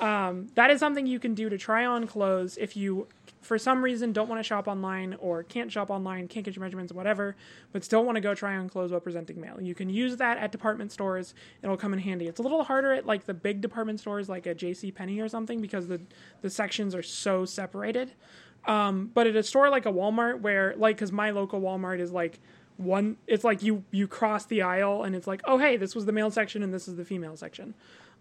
[0.00, 3.06] Um, that is something you can do to try on clothes if you,
[3.42, 6.64] for some reason, don't want to shop online or can't shop online, can't get your
[6.64, 7.36] measurements, whatever,
[7.70, 9.60] but still want to go try on clothes while presenting male.
[9.60, 11.34] You can use that at department stores.
[11.62, 12.26] It'll come in handy.
[12.26, 14.90] It's a little harder at like the big department stores, like a J.C.
[14.90, 16.00] Penney or something, because the
[16.40, 18.10] the sections are so separated.
[18.66, 22.10] Um, but at a store like a Walmart, where like, because my local Walmart is
[22.10, 22.40] like
[22.76, 26.06] one it's like you you cross the aisle and it's like oh hey this was
[26.06, 27.74] the male section and this is the female section.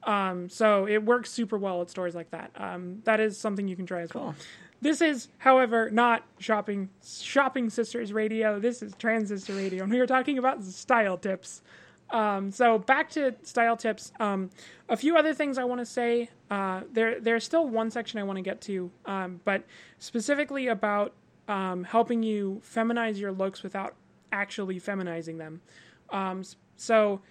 [0.04, 2.52] Um, so it works super well at stores like that.
[2.58, 4.22] Um, that is something you can try as cool.
[4.22, 4.36] well
[4.82, 8.60] this is however not shopping shopping sisters radio.
[8.60, 9.84] This is transistor radio.
[9.84, 11.62] And we are talking about style tips.
[12.10, 14.12] Um, so back to style tips.
[14.20, 14.50] Um,
[14.90, 18.24] a few other things i want to say uh, there there's still one section i
[18.24, 19.64] want to get to um, but
[20.00, 21.14] specifically about
[21.48, 23.96] um, helping you feminize your looks without
[24.34, 25.62] actually feminizing them.
[26.10, 26.44] Um,
[26.76, 27.22] so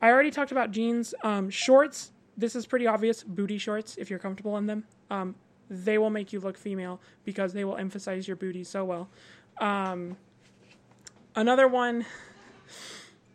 [0.00, 1.14] I already talked about jeans.
[1.24, 3.24] Um, shorts, this is pretty obvious.
[3.24, 5.34] Booty shorts, if you're comfortable in them, um,
[5.68, 9.08] they will make you look female because they will emphasize your booty so well.
[9.58, 10.16] Um,
[11.34, 12.04] another one.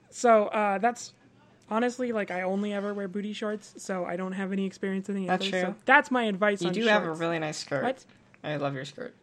[0.09, 1.13] So uh, that's
[1.69, 5.15] honestly like I only ever wear booty shorts, so I don't have any experience in
[5.15, 5.61] the That's true.
[5.61, 6.61] So that's my advice.
[6.61, 6.91] You do shorts.
[6.91, 7.83] have a really nice skirt.
[7.83, 8.05] What?
[8.43, 9.15] I love your skirt.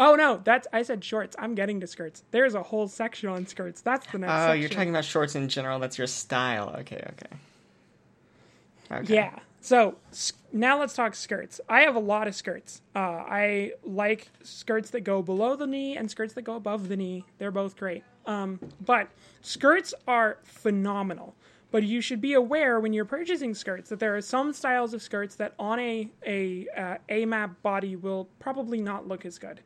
[0.00, 1.36] Oh no, that's I said shorts.
[1.38, 2.24] I'm getting to skirts.
[2.30, 3.82] There's a whole section on skirts.
[3.82, 4.32] That's the next.
[4.32, 4.60] Oh, section.
[4.60, 5.78] you're talking about shorts in general.
[5.78, 6.74] That's your style.
[6.78, 7.36] Okay, okay.
[8.90, 9.14] Okay.
[9.14, 9.38] Yeah.
[9.60, 9.96] So
[10.54, 11.60] now let's talk skirts.
[11.68, 12.80] I have a lot of skirts.
[12.96, 16.96] Uh, I like skirts that go below the knee and skirts that go above the
[16.96, 17.26] knee.
[17.36, 18.02] They're both great.
[18.24, 19.08] Um, but
[19.42, 21.34] skirts are phenomenal.
[21.70, 25.02] But you should be aware when you're purchasing skirts that there are some styles of
[25.02, 29.60] skirts that on a a uh, AMAB body will probably not look as good.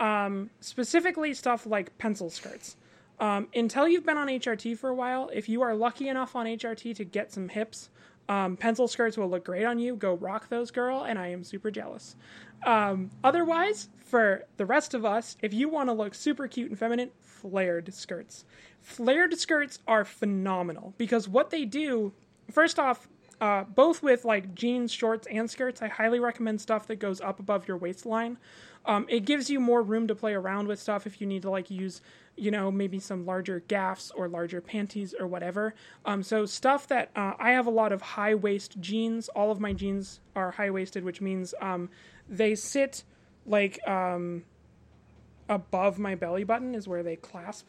[0.00, 2.76] Um, specifically, stuff like pencil skirts.
[3.20, 6.46] Um, until you've been on HRT for a while, if you are lucky enough on
[6.46, 7.90] HRT to get some hips,
[8.28, 9.96] um, pencil skirts will look great on you.
[9.96, 12.14] Go rock those, girl, and I am super jealous.
[12.64, 16.78] Um, otherwise, for the rest of us, if you want to look super cute and
[16.78, 18.44] feminine, flared skirts.
[18.82, 22.12] Flared skirts are phenomenal because what they do,
[22.50, 23.08] first off,
[23.40, 27.38] uh, both with like jeans, shorts, and skirts, I highly recommend stuff that goes up
[27.38, 28.38] above your waistline.
[28.88, 31.50] Um, it gives you more room to play around with stuff if you need to
[31.50, 32.00] like use,
[32.36, 35.74] you know, maybe some larger gaffs or larger panties or whatever.
[36.06, 39.28] Um, so stuff that uh, I have a lot of high waist jeans.
[39.28, 41.90] All of my jeans are high waisted, which means um,
[42.28, 43.04] they sit
[43.44, 44.44] like um,
[45.50, 47.66] above my belly button is where they clasp.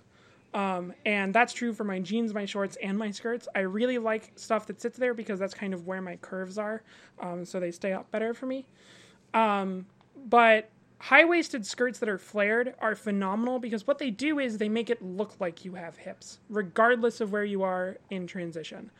[0.53, 3.47] Um, and that's true for my jeans, my shorts, and my skirts.
[3.53, 6.82] I really like stuff that sits there because that's kind of where my curves are,
[7.19, 8.65] um, so they stay up better for me.
[9.34, 9.86] Um,
[10.27, 14.69] but high waisted skirts that are flared are phenomenal because what they do is they
[14.69, 18.91] make it look like you have hips, regardless of where you are in transition.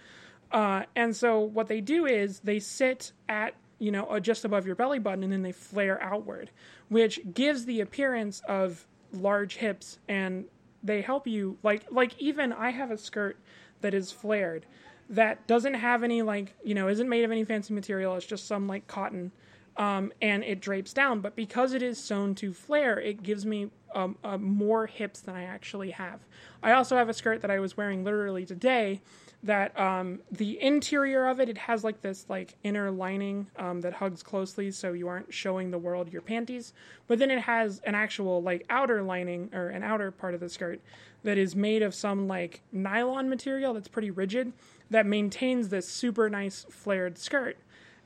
[0.51, 4.75] Uh, and so what they do is they sit at you know just above your
[4.75, 6.49] belly button and then they flare outward,
[6.88, 10.45] which gives the appearance of large hips and
[10.83, 13.38] they help you like like even I have a skirt
[13.81, 14.65] that is flared
[15.09, 18.15] that doesn't have any like you know isn't made of any fancy material.
[18.15, 19.31] It's just some like cotton,
[19.80, 21.22] um, and it drapes down.
[21.22, 25.36] But because it is sewn to flare, it gives me um, uh, more hips than
[25.36, 26.20] I actually have.
[26.62, 29.02] I also have a skirt that I was wearing literally today.
[29.42, 33.94] That um, the interior of it, it has like this like inner lining um, that
[33.94, 36.74] hugs closely, so you aren't showing the world your panties.
[37.08, 40.50] But then it has an actual like outer lining or an outer part of the
[40.50, 40.82] skirt
[41.24, 44.52] that is made of some like nylon material that's pretty rigid
[44.89, 47.58] that maintains this super nice flared skirt.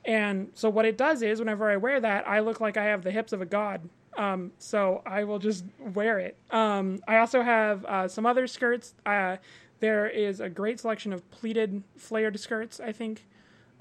[0.04, 3.02] And so what it does is whenever I wear that, I look like I have
[3.02, 3.88] the hips of a god.
[4.16, 6.36] Um, so I will just wear it.
[6.50, 8.94] Um, I also have uh, some other skirts.
[9.04, 9.36] Uh,
[9.80, 13.26] there is a great selection of pleated flared skirts, I think,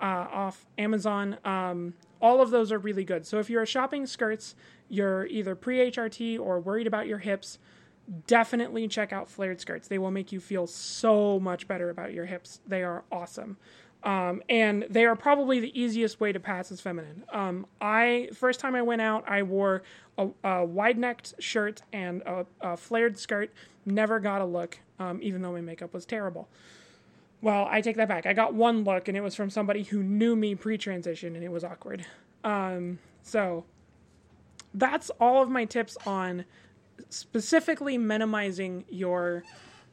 [0.01, 1.37] uh, off Amazon.
[1.45, 3.27] Um, all of those are really good.
[3.27, 4.55] So if you're shopping skirts,
[4.89, 7.59] you're either pre HRT or worried about your hips,
[8.27, 9.87] definitely check out flared skirts.
[9.87, 12.59] They will make you feel so much better about your hips.
[12.67, 13.57] They are awesome.
[14.03, 17.23] Um, and they are probably the easiest way to pass as feminine.
[17.31, 19.83] Um, I first time I went out, I wore
[20.17, 23.51] a, a wide necked shirt and a, a, flared skirt.
[23.85, 26.49] Never got a look, um, even though my makeup was terrible.
[27.41, 28.25] Well, I take that back.
[28.25, 31.43] I got one look, and it was from somebody who knew me pre transition, and
[31.43, 32.05] it was awkward.
[32.43, 33.63] Um, so
[34.73, 36.45] that's all of my tips on
[37.09, 39.43] specifically minimizing your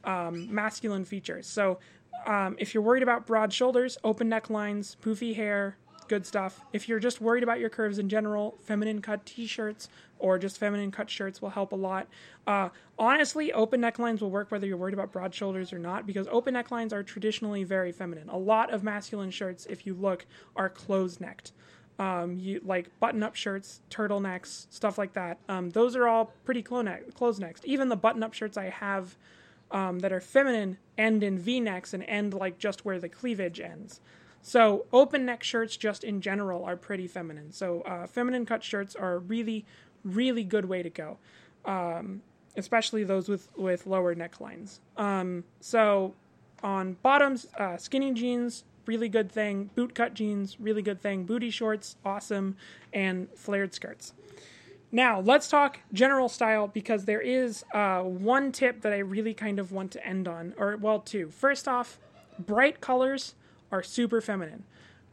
[0.03, 1.47] um, masculine features.
[1.47, 1.79] So,
[2.25, 6.61] um, if you're worried about broad shoulders, open necklines, poofy hair, good stuff.
[6.73, 10.57] If you're just worried about your curves in general, feminine cut t shirts or just
[10.57, 12.07] feminine cut shirts will help a lot.
[12.45, 12.69] Uh,
[12.99, 16.53] honestly, open necklines will work whether you're worried about broad shoulders or not because open
[16.53, 18.29] necklines are traditionally very feminine.
[18.29, 21.53] A lot of masculine shirts, if you look, are closed necked
[22.01, 25.37] um, you like button-up shirts, turtlenecks, stuff like that.
[25.47, 27.63] Um, those are all pretty close next.
[27.65, 29.15] Even the button-up shirts I have
[29.69, 33.99] um, that are feminine end in V-necks and end like just where the cleavage ends.
[34.41, 37.51] So open neck shirts, just in general, are pretty feminine.
[37.51, 39.65] So uh, feminine cut shirts are a really,
[40.03, 41.17] really good way to go,
[41.65, 42.21] um,
[42.57, 44.79] especially those with with lower necklines.
[44.97, 46.13] Um, so
[46.63, 49.69] on bottoms, uh, skinny jeans, really good thing.
[49.75, 51.25] Bootcut jeans, really good thing.
[51.25, 52.55] Booty shorts, awesome.
[52.93, 54.13] And flared skirts.
[54.91, 59.57] Now, let's talk general style because there is uh, one tip that I really kind
[59.57, 61.29] of want to end on, or well, two.
[61.29, 61.97] First off,
[62.37, 63.35] bright colors
[63.71, 64.65] are super feminine.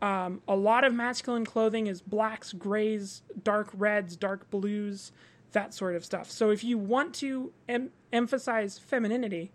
[0.02, 5.12] Um, a lot of masculine clothing is blacks, grays, dark reds, dark blues,
[5.52, 6.30] that sort of stuff.
[6.30, 9.52] So if you want to em- emphasize femininity,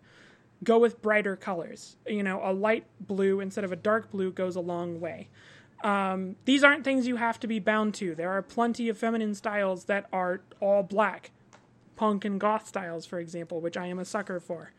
[0.64, 1.98] go with brighter colors.
[2.08, 5.28] You know, a light blue instead of a dark blue goes a long way.
[5.84, 8.16] Um, these aren't things you have to be bound to.
[8.16, 11.32] There are plenty of feminine styles that are all black,
[11.96, 14.72] punk and goth styles, for example, which I am a sucker for.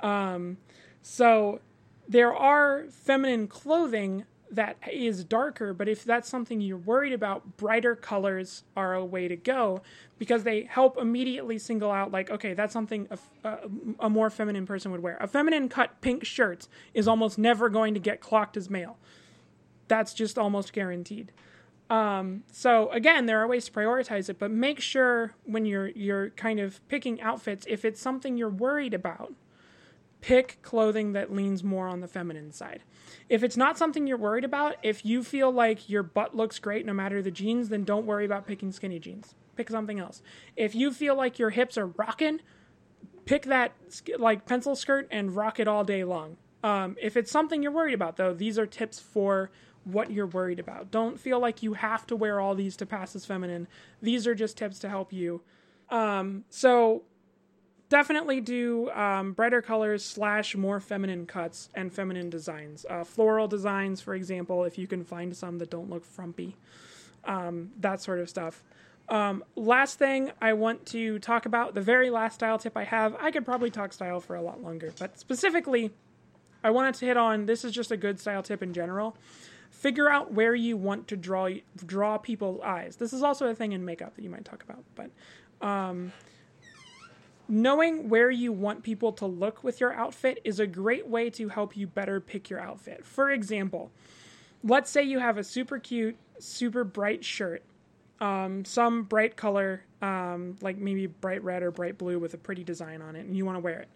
[0.00, 0.58] Um,
[1.00, 1.60] so
[2.06, 7.96] there are feminine clothing that is darker, but if that's something you're worried about, brighter
[7.96, 9.80] colors are a way to go
[10.18, 13.58] because they help immediately single out, like, okay, that's something a, a,
[14.00, 15.16] a, more feminine person would wear.
[15.20, 18.98] A feminine cut pink shirt is almost never going to get clocked as male.
[19.92, 21.32] That's just almost guaranteed.
[21.90, 26.30] Um, so again, there are ways to prioritize it, but make sure when you're you're
[26.30, 29.34] kind of picking outfits, if it's something you're worried about,
[30.22, 32.84] pick clothing that leans more on the feminine side.
[33.28, 36.86] If it's not something you're worried about, if you feel like your butt looks great
[36.86, 39.34] no matter the jeans, then don't worry about picking skinny jeans.
[39.56, 40.22] Pick something else.
[40.56, 42.40] If you feel like your hips are rocking,
[43.26, 43.72] pick that
[44.16, 46.38] like pencil skirt and rock it all day long.
[46.64, 49.50] Um, if it's something you're worried about, though, these are tips for
[49.84, 50.90] what you're worried about.
[50.90, 53.66] Don't feel like you have to wear all these to pass as feminine.
[54.00, 55.42] These are just tips to help you.
[55.90, 57.02] Um, so
[57.88, 62.86] definitely do um, brighter colors slash more feminine cuts and feminine designs.
[62.88, 66.56] Uh, floral designs, for example, if you can find some that don't look frumpy,
[67.24, 68.62] um, that sort of stuff.
[69.08, 73.14] Um, last thing I want to talk about, the very last style tip I have,
[73.20, 75.90] I could probably talk style for a lot longer, but specifically,
[76.64, 79.16] I wanted to hit on this is just a good style tip in general.
[79.82, 82.94] Figure out where you want to draw draw people's eyes.
[82.94, 85.10] This is also a thing in makeup that you might talk about, but
[85.60, 86.12] um,
[87.48, 91.48] knowing where you want people to look with your outfit is a great way to
[91.48, 93.04] help you better pick your outfit.
[93.04, 93.90] For example,
[94.62, 97.64] let's say you have a super cute, super bright shirt,
[98.20, 102.62] um, some bright color, um, like maybe bright red or bright blue with a pretty
[102.62, 103.88] design on it, and you want to wear it.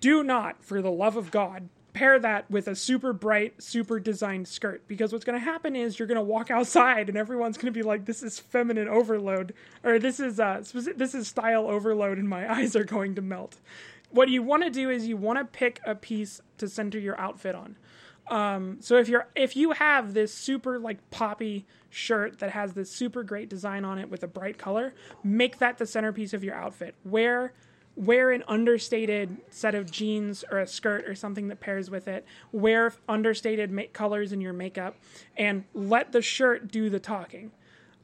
[0.00, 1.68] Do not, for the love of God,
[1.98, 5.98] pair that with a super bright, super designed skirt because what's going to happen is
[5.98, 9.52] you're going to walk outside and everyone's going to be like, "This is feminine overload,"
[9.82, 10.62] or "This is uh,
[10.96, 13.56] this is style overload," and my eyes are going to melt.
[14.10, 17.18] what you want to do is you want to pick a piece to center your
[17.20, 17.76] outfit on.
[18.30, 22.92] Um, so if you're if you have this super like poppy shirt that has this
[22.92, 24.94] super great design on it with a bright color,
[25.24, 26.94] make that the centerpiece of your outfit.
[27.04, 27.54] Wear
[27.98, 32.24] wear an understated set of jeans or a skirt or something that pairs with it.
[32.52, 34.96] Wear understated ma- colors in your makeup,
[35.36, 37.50] and let the shirt do the talking.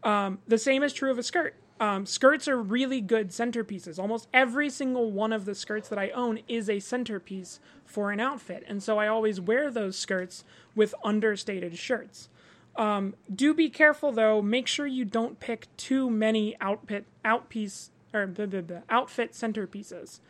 [0.03, 1.55] Um, the same is true of a skirt.
[1.81, 3.99] Um, skirts are really good centerpieces.
[3.99, 8.21] Almost every single one of the skirts that I own is a centerpiece for an
[8.21, 8.65] outfit.
[8.67, 12.29] And so I always wear those skirts with understated shirts.
[12.77, 14.43] Um, do be careful though.
[14.43, 20.21] Make sure you don't pick too many outfit outpiece or the, the, the outfit centerpieces,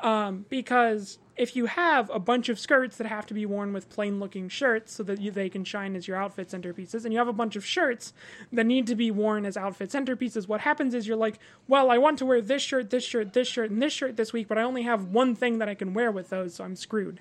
[0.00, 3.88] um, because if you have a bunch of skirts that have to be worn with
[3.90, 7.18] plain looking shirts so that you, they can shine as your outfit centerpieces, and you
[7.18, 8.12] have a bunch of shirts
[8.52, 11.98] that need to be worn as outfit centerpieces, what happens is you're like, well, I
[11.98, 14.58] want to wear this shirt, this shirt, this shirt, and this shirt this week, but
[14.58, 17.20] I only have one thing that I can wear with those, so I'm screwed.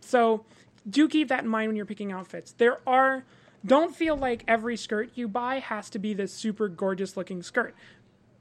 [0.00, 0.44] So
[0.88, 2.52] do keep that in mind when you're picking outfits.
[2.52, 3.24] There are.
[3.64, 7.74] Don't feel like every skirt you buy has to be this super gorgeous looking skirt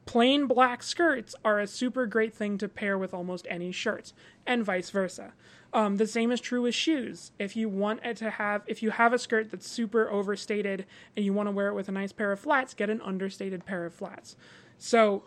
[0.09, 4.11] plain black skirts are a super great thing to pair with almost any shirt,
[4.43, 5.33] and vice versa.
[5.71, 7.31] Um, the same is true with shoes.
[7.37, 11.23] If you want it to have, if you have a skirt that's super overstated and
[11.23, 13.85] you want to wear it with a nice pair of flats, get an understated pair
[13.85, 14.35] of flats.
[14.79, 15.21] So,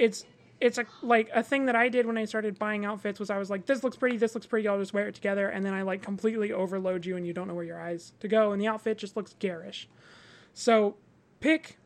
[0.00, 0.24] it's
[0.60, 3.38] it's a like a thing that I did when I started buying outfits was I
[3.38, 5.74] was like, this looks pretty, this looks pretty, I'll just wear it together, and then
[5.74, 8.60] I like completely overload you and you don't know where your eyes to go, and
[8.60, 9.88] the outfit just looks garish.
[10.54, 10.96] So,
[11.38, 11.78] pick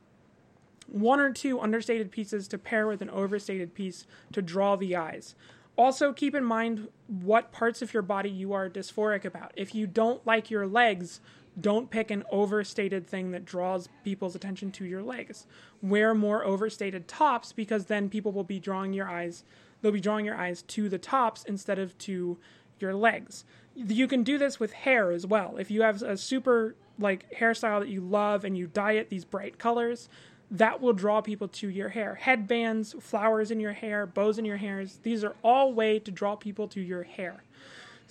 [0.90, 5.34] one or two understated pieces to pair with an overstated piece to draw the eyes.
[5.76, 9.52] Also, keep in mind what parts of your body you are dysphoric about.
[9.54, 11.20] If you don't like your legs,
[11.60, 15.46] don't pick an overstated thing that draws people's attention to your legs.
[15.80, 19.44] Wear more overstated tops because then people will be drawing your eyes,
[19.80, 22.38] they'll be drawing your eyes to the tops instead of to
[22.80, 23.44] your legs.
[23.74, 25.56] You can do this with hair as well.
[25.58, 29.24] If you have a super like hairstyle that you love and you dye it these
[29.24, 30.08] bright colors,
[30.50, 32.14] that will draw people to your hair.
[32.14, 36.36] Headbands, flowers in your hair, bows in your hairs, these are all way to draw
[36.36, 37.42] people to your hair.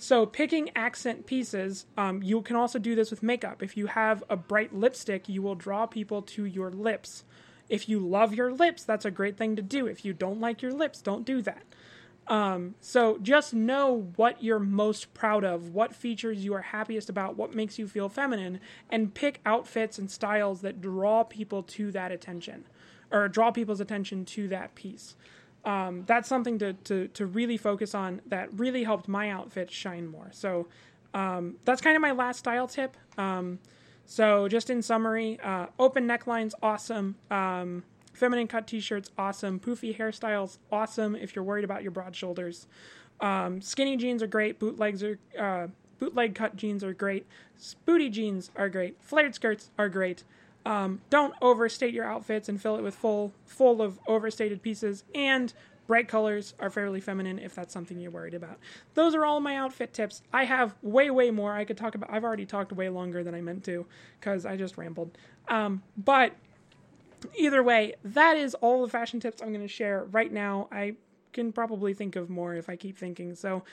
[0.00, 3.64] So, picking accent pieces, um, you can also do this with makeup.
[3.64, 7.24] If you have a bright lipstick, you will draw people to your lips.
[7.68, 9.86] If you love your lips, that's a great thing to do.
[9.86, 11.64] If you don't like your lips, don't do that.
[12.28, 17.36] Um, so just know what you're most proud of, what features you are happiest about,
[17.36, 18.60] what makes you feel feminine,
[18.90, 22.66] and pick outfits and styles that draw people to that attention
[23.10, 25.16] or draw people's attention to that piece.
[25.64, 30.06] Um, that's something to, to, to really focus on that really helped my outfit shine
[30.06, 30.28] more.
[30.30, 30.68] So
[31.14, 32.96] um, that's kind of my last style tip.
[33.16, 33.58] Um,
[34.04, 37.16] so just in summary, uh, open necklines, awesome.
[38.18, 39.60] Feminine cut t-shirts, awesome.
[39.60, 41.14] Poofy hairstyles, awesome.
[41.14, 42.66] If you're worried about your broad shoulders,
[43.20, 44.58] um, skinny jeans are great.
[44.58, 47.26] Bootlegs are uh, bootleg cut jeans are great.
[47.86, 48.96] Booty jeans are great.
[49.00, 50.24] Flared skirts are great.
[50.66, 55.04] Um, don't overstate your outfits and fill it with full full of overstated pieces.
[55.14, 55.52] And
[55.86, 58.58] bright colors are fairly feminine if that's something you're worried about.
[58.94, 60.22] Those are all my outfit tips.
[60.32, 62.12] I have way way more I could talk about.
[62.12, 63.86] I've already talked way longer than I meant to
[64.18, 65.16] because I just rambled.
[65.48, 66.34] Um, but
[67.36, 70.68] either way, that is all the fashion tips I'm going to share right now.
[70.70, 70.94] I
[71.32, 73.34] can probably think of more if I keep thinking.
[73.34, 73.64] So,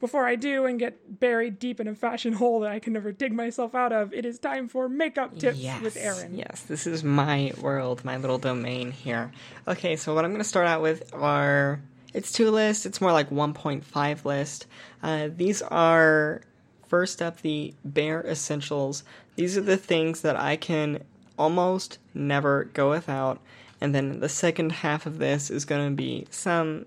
[0.00, 3.12] before I do and get buried deep in a fashion hole that I can never
[3.12, 6.34] dig myself out of, it is time for makeup tips yes, with Erin.
[6.34, 9.30] Yes, this is my world, my little domain here.
[9.68, 11.80] Okay, so what I'm going to start out with are
[12.14, 12.86] it's two lists.
[12.86, 14.66] It's more like 1.5 list.
[15.02, 16.40] Uh, these are
[16.88, 19.04] first up the bare essentials.
[19.36, 21.04] These are the things that I can
[21.40, 23.40] almost never go without.
[23.80, 26.84] And then the second half of this is going to be some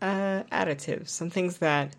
[0.00, 1.94] uh, additives, some things that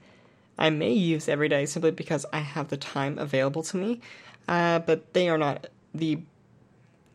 [0.58, 4.02] I may use every day simply because I have the time available to me,
[4.48, 6.20] uh, but they are not the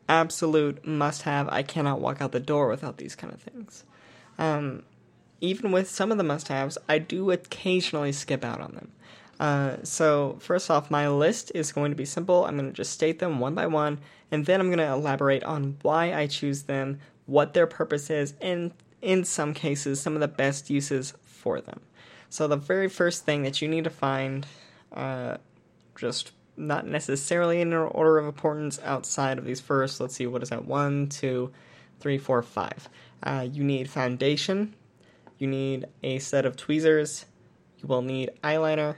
[0.08, 1.48] absolute must have.
[1.48, 3.82] I cannot walk out the door without these kind of things.
[4.38, 4.84] Um,
[5.40, 8.92] even with some of the must haves, I do occasionally skip out on them.
[9.38, 12.46] Uh, so, first off, my list is going to be simple.
[12.46, 15.44] I'm going to just state them one by one, and then I'm going to elaborate
[15.44, 18.72] on why I choose them, what their purpose is, and
[19.02, 21.80] in some cases, some of the best uses for them.
[22.30, 24.46] So, the very first thing that you need to find,
[24.92, 25.36] uh,
[25.98, 30.42] just not necessarily in an order of importance outside of these first, let's see, what
[30.42, 30.64] is that?
[30.64, 31.52] One, two,
[32.00, 32.88] three, four, five.
[33.22, 34.74] Uh, you need foundation,
[35.38, 37.26] you need a set of tweezers,
[37.78, 38.96] you will need eyeliner,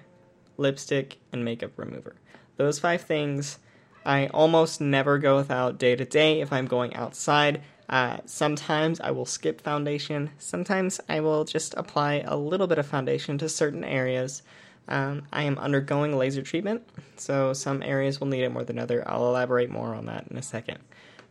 [0.58, 2.16] lipstick, and makeup remover.
[2.56, 3.58] Those five things
[4.04, 7.62] I almost never go without day to day if I'm going outside.
[7.88, 10.30] Uh, sometimes I will skip foundation.
[10.38, 14.42] Sometimes I will just apply a little bit of foundation to certain areas.
[14.88, 16.82] Um, I am undergoing laser treatment,
[17.16, 19.06] so some areas will need it more than other.
[19.06, 20.78] I'll elaborate more on that in a second.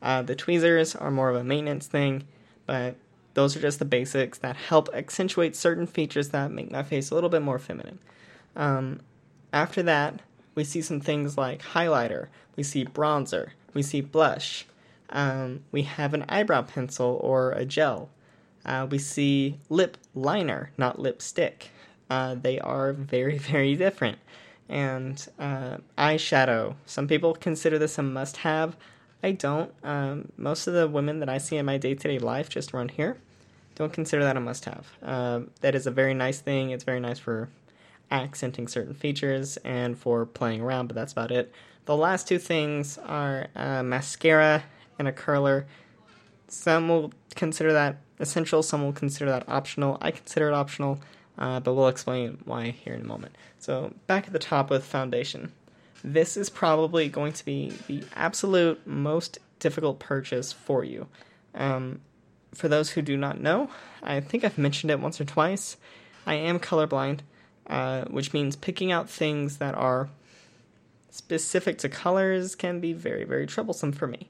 [0.02, 2.26] Uh, the tweezers are more of a maintenance thing,
[2.68, 2.96] but
[3.34, 7.16] those are just the basics that help accentuate certain features that make my face a
[7.16, 8.00] little bit more feminine.
[8.56, 9.00] Um,
[9.54, 10.22] after that,
[10.56, 14.66] we see some things like highlighter, we see bronzer, we see blush,
[15.10, 18.10] um, we have an eyebrow pencil or a gel.
[18.66, 21.70] Uh, we see lip liner, not lipstick.
[22.10, 24.18] Uh, they are very, very different.
[24.70, 26.76] And uh, eyeshadow.
[26.86, 28.76] Some people consider this a must have.
[29.24, 29.72] I don't.
[29.84, 32.74] Um, most of the women that I see in my day to day life just
[32.74, 33.18] around here
[33.76, 34.88] don't consider that a must have.
[35.02, 36.72] Um, that is a very nice thing.
[36.72, 37.50] It's very nice for
[38.12, 41.52] accenting certain features and for playing around, but that's about it.
[41.86, 44.64] The last two things are uh, mascara
[45.00, 45.68] and a curler.
[46.48, 49.98] Some will consider that essential, some will consider that optional.
[50.02, 51.00] I consider it optional,
[51.38, 53.36] uh, but we'll explain why here in a moment.
[53.60, 55.52] So, back at the top with foundation.
[56.04, 61.08] This is probably going to be the absolute most difficult purchase for you.
[61.56, 62.02] Um,
[62.54, 63.70] for those who do not know,
[64.04, 65.78] I think I've mentioned it once or twice.
[66.26, 67.22] I am colorblind,
[67.68, 70.10] uh, which means picking out things that are
[71.10, 74.30] specific to colors can be very, very troublesome for me.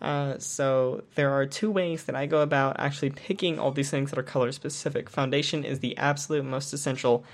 [0.00, 4.10] Uh, so there are two ways that I go about actually picking all these things
[4.10, 5.08] that are color specific.
[5.08, 7.24] Foundation is the absolute most essential,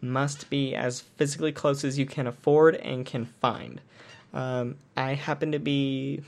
[0.00, 3.80] must be as physically close as you can afford and can find.
[4.34, 6.22] Um, I happen to be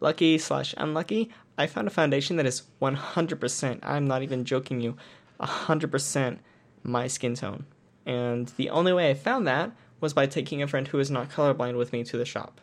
[0.00, 1.30] lucky slash unlucky.
[1.56, 3.80] I found a foundation that is 100%.
[3.82, 4.96] I'm not even joking you,
[5.40, 6.38] 100%
[6.82, 7.66] my skin tone.
[8.06, 9.70] And the only way I found that
[10.00, 12.60] was by taking a friend who is not colorblind with me to the shop.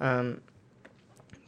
[0.00, 0.40] Um,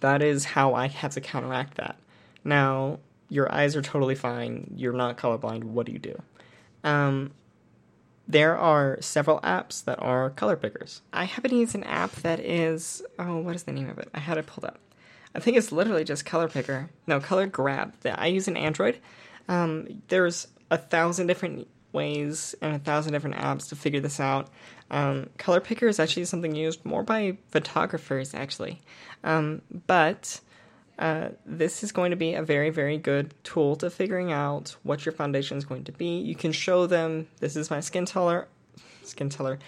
[0.00, 1.96] that is how I have to counteract that.
[2.44, 2.98] Now,
[3.28, 4.74] your eyes are totally fine.
[4.76, 5.64] You're not colorblind.
[5.64, 6.20] What do you do?
[6.84, 7.32] Um,
[8.28, 11.02] there are several apps that are color pickers.
[11.12, 14.08] I happen to use an app that is oh, what is the name of it?
[14.14, 14.78] I had it pulled up.
[15.34, 16.90] I think it's literally just Color Picker.
[17.06, 17.94] No, Color Grab.
[18.04, 18.98] I use an Android.
[19.48, 24.48] Um, there's a thousand different ways and a thousand different apps to figure this out.
[24.90, 28.80] Um, color picker is actually something used more by photographers, actually.
[29.24, 30.40] Um, but
[30.98, 35.04] uh, this is going to be a very, very good tool to figuring out what
[35.04, 36.18] your foundation is going to be.
[36.18, 38.48] You can show them this is my skin color,
[39.02, 39.58] skin color.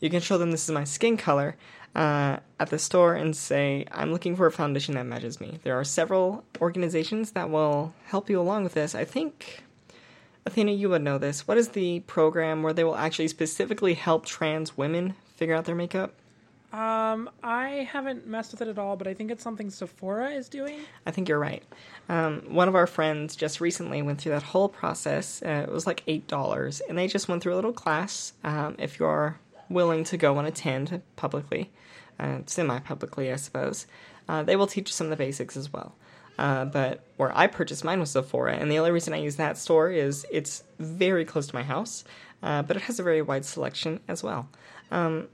[0.00, 1.56] You can show them this is my skin color
[1.96, 5.58] uh, at the store and say, I'm looking for a foundation that matches me.
[5.64, 8.94] There are several organizations that will help you along with this.
[8.94, 9.64] I think
[10.48, 11.46] Athena, you would know this.
[11.46, 15.74] What is the program where they will actually specifically help trans women figure out their
[15.74, 16.14] makeup?
[16.72, 20.48] Um, I haven't messed with it at all, but I think it's something Sephora is
[20.48, 20.80] doing.
[21.06, 21.62] I think you're right.
[22.08, 25.42] Um, one of our friends just recently went through that whole process.
[25.42, 28.32] Uh, it was like eight dollars, and they just went through a little class.
[28.42, 29.38] Um, if you're
[29.68, 31.70] willing to go and attend publicly,
[32.18, 33.86] uh, semi-publicly, I suppose,
[34.28, 35.94] uh, they will teach you some of the basics as well.
[36.38, 39.58] Uh, but where I purchased mine was Sephora, and the only reason I use that
[39.58, 42.04] store is it's very close to my house,
[42.42, 44.48] uh, but it has a very wide selection as well.
[44.90, 45.28] Um,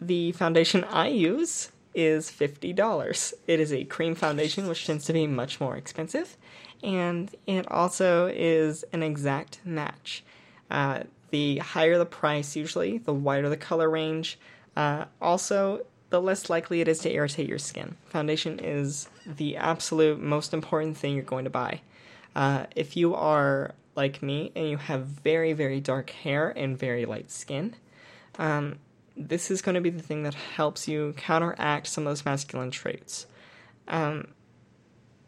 [0.00, 3.34] the foundation I use is $50.
[3.48, 6.36] It is a cream foundation, which tends to be much more expensive,
[6.82, 10.22] and it also is an exact match.
[10.70, 14.38] Uh, the higher the price, usually, the wider the color range.
[14.76, 17.96] Uh, also, the less likely it is to irritate your skin.
[18.06, 21.80] Foundation is the absolute most important thing you're going to buy.
[22.34, 27.04] Uh, if you are like me and you have very, very dark hair and very
[27.06, 27.74] light skin,
[28.38, 28.78] um,
[29.16, 32.70] this is going to be the thing that helps you counteract some of those masculine
[32.70, 33.26] traits.
[33.88, 34.28] Um,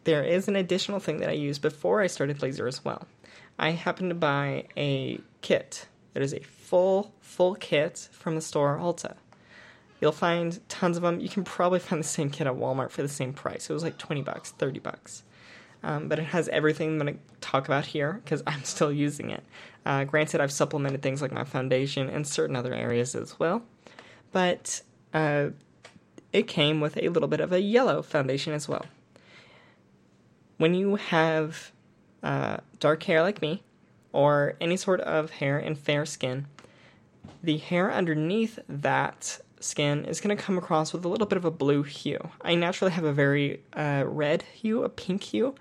[0.04, 3.06] there is an additional thing that I used before I started laser as well.
[3.58, 5.86] I happened to buy a kit.
[6.14, 9.14] It is a full, full kit from the store Ulta.
[10.02, 11.20] You'll find tons of them.
[11.20, 13.70] You can probably find the same kit at Walmart for the same price.
[13.70, 15.22] It was like 20 bucks, 30 bucks.
[15.84, 19.30] Um, but it has everything I'm going to talk about here because I'm still using
[19.30, 19.44] it.
[19.86, 23.62] Uh, granted, I've supplemented things like my foundation and certain other areas as well.
[24.32, 24.82] But
[25.14, 25.50] uh,
[26.32, 28.84] it came with a little bit of a yellow foundation as well.
[30.56, 31.70] When you have
[32.24, 33.62] uh, dark hair like me,
[34.12, 36.46] or any sort of hair and fair skin,
[37.40, 41.44] the hair underneath that skin is going to come across with a little bit of
[41.44, 42.18] a blue hue.
[42.40, 45.54] I naturally have a very uh, red hue, a pink hue,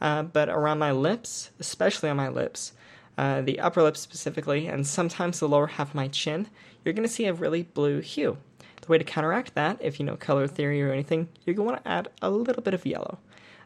[0.00, 2.72] uh, but around my lips, especially on my lips,
[3.16, 6.48] uh, the upper lip specifically, and sometimes the lower half of my chin,
[6.84, 8.38] you're going to see a really blue hue.
[8.80, 11.72] The way to counteract that, if you know color theory or anything, you're going to
[11.72, 13.18] want to add a little bit of yellow.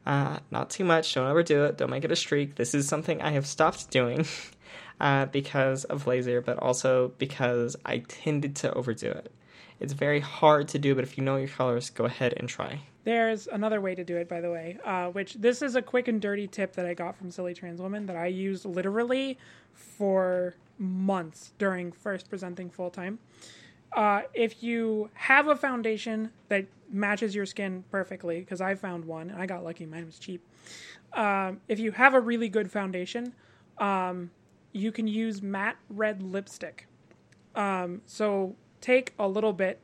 [0.05, 1.15] Uh, not too much.
[1.15, 1.79] Don't overdo it.
[1.79, 2.57] Don't make it a streak.
[2.57, 4.27] This is something I have stopped doing
[5.01, 9.33] uh, because of laser, but also because I tended to overdo it.
[9.81, 12.81] It's very hard to do, but if you know your colors, go ahead and try.
[13.05, 16.07] There's another way to do it, by the way, uh, which this is a quick
[16.07, 19.39] and dirty tip that I got from Silly Trans Woman that I used literally
[19.75, 23.19] for months during first presenting full time.
[23.93, 29.31] Uh, if you have a foundation that matches your skin perfectly, because I found one
[29.31, 30.47] and I got lucky, mine was cheap.
[31.13, 33.35] Um, if you have a really good foundation,
[33.79, 34.31] um,
[34.73, 36.87] you can use matte red lipstick.
[37.55, 39.81] Um, so take a little bit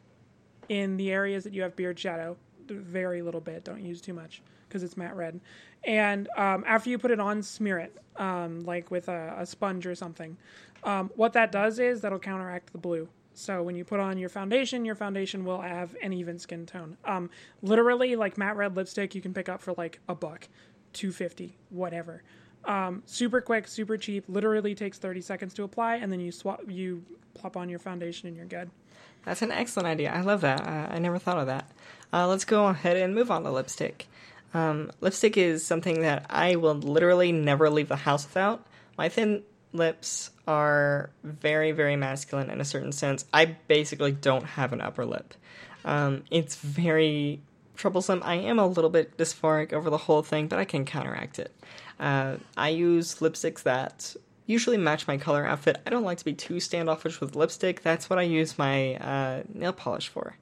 [0.68, 2.36] in the areas that you have beard shadow,
[2.66, 3.64] very little bit.
[3.64, 5.40] Don't use too much because it's matte red.
[5.84, 9.86] And um, after you put it on, smear it um, like with a, a, sponge
[9.86, 10.36] or something.
[10.84, 13.08] Um, what that does is that'll counteract the blue.
[13.32, 16.96] So when you put on your foundation, your foundation will have an even skin tone.
[17.04, 17.30] Um,
[17.62, 20.48] literally, like matte red lipstick, you can pick up for like a buck,
[20.92, 22.22] two fifty, whatever.
[22.68, 24.24] Um, super quick, super cheap.
[24.28, 27.02] Literally takes thirty seconds to apply, and then you swap, you
[27.34, 28.70] plop on your foundation, and you're good.
[29.24, 30.12] That's an excellent idea.
[30.12, 30.60] I love that.
[30.60, 31.70] I, I never thought of that.
[32.12, 34.06] Uh, let's go ahead and move on to lipstick.
[34.54, 38.66] Um, lipstick is something that I will literally never leave the house without.
[38.96, 39.42] My thin
[39.72, 43.26] lips are very, very masculine in a certain sense.
[43.32, 45.34] I basically don't have an upper lip.
[45.84, 47.40] Um, it's very
[47.76, 48.22] troublesome.
[48.24, 51.52] I am a little bit dysphoric over the whole thing, but I can counteract it.
[51.98, 54.14] Uh, I use lipsticks that
[54.46, 55.80] usually match my color outfit.
[55.86, 57.82] I don't like to be too standoffish with lipstick.
[57.82, 60.36] That's what I use my uh, nail polish for,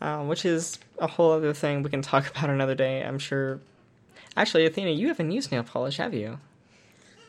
[0.00, 3.02] uh, which is a whole other thing we can talk about another day.
[3.02, 3.60] I'm sure.
[4.36, 6.38] Actually, Athena, you haven't used nail polish, have you?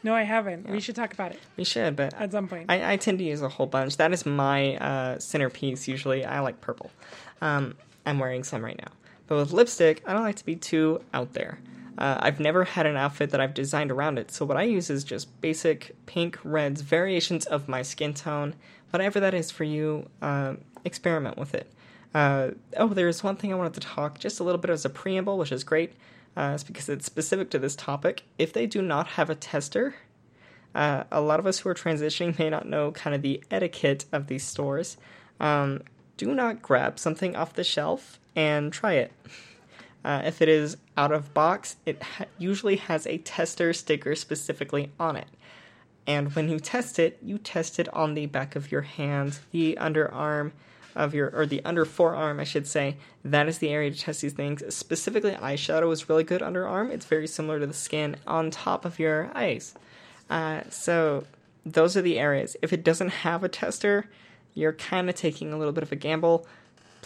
[0.06, 0.66] No, I haven't.
[0.66, 0.72] Yeah.
[0.72, 1.40] We should talk about it.
[1.58, 3.98] We should, but at some point, I, I tend to use a whole bunch.
[3.98, 5.88] That is my uh, centerpiece.
[5.88, 6.92] Usually, I like purple.
[7.42, 8.92] Um, I'm wearing some right now,
[9.26, 11.58] but with lipstick, I don't like to be too out there.
[11.98, 14.90] Uh, I've never had an outfit that I've designed around it, so what I use
[14.90, 18.56] is just basic pink, reds, variations of my skin tone.
[18.90, 21.72] Whatever that is for you, uh, experiment with it.
[22.14, 24.90] Uh, oh, there's one thing I wanted to talk just a little bit as a
[24.90, 25.94] preamble, which is great
[26.38, 28.24] uh, it's because it's specific to this topic.
[28.38, 29.96] If they do not have a tester,
[30.74, 34.06] uh, a lot of us who are transitioning may not know kind of the etiquette
[34.12, 34.98] of these stores.
[35.40, 35.82] Um,
[36.18, 39.14] do not grab something off the shelf and try it.
[40.06, 44.92] Uh, if it is out of box, it ha- usually has a tester sticker specifically
[45.00, 45.28] on it.
[46.06, 49.76] And when you test it, you test it on the back of your hand, the
[49.82, 50.52] underarm,
[50.96, 52.98] of your or the under forearm, I should say.
[53.24, 54.64] That is the area to test these things.
[54.74, 56.92] Specifically, eyeshadow is really good underarm.
[56.92, 59.74] It's very similar to the skin on top of your eyes.
[60.30, 61.26] Uh, so
[61.66, 62.56] those are the areas.
[62.62, 64.08] If it doesn't have a tester,
[64.54, 66.46] you're kind of taking a little bit of a gamble.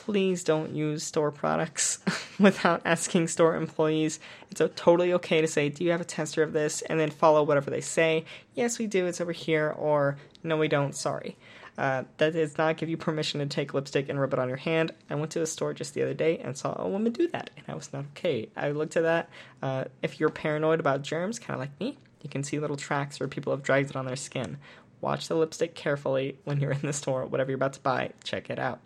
[0.09, 1.99] Please don't use store products
[2.39, 4.19] without asking store employees.
[4.49, 6.81] It's totally okay to say, Do you have a tester of this?
[6.81, 8.25] and then follow whatever they say.
[8.55, 11.37] Yes, we do, it's over here, or No, we don't, sorry.
[11.77, 14.57] Uh, that does not give you permission to take lipstick and rub it on your
[14.57, 14.93] hand.
[15.11, 17.51] I went to a store just the other day and saw a woman do that,
[17.55, 18.49] and I was not okay.
[18.57, 19.29] I looked at that.
[19.61, 23.19] Uh, if you're paranoid about germs, kind of like me, you can see little tracks
[23.19, 24.57] where people have dragged it on their skin.
[25.01, 28.49] Watch the lipstick carefully when you're in the store, whatever you're about to buy, check
[28.49, 28.79] it out.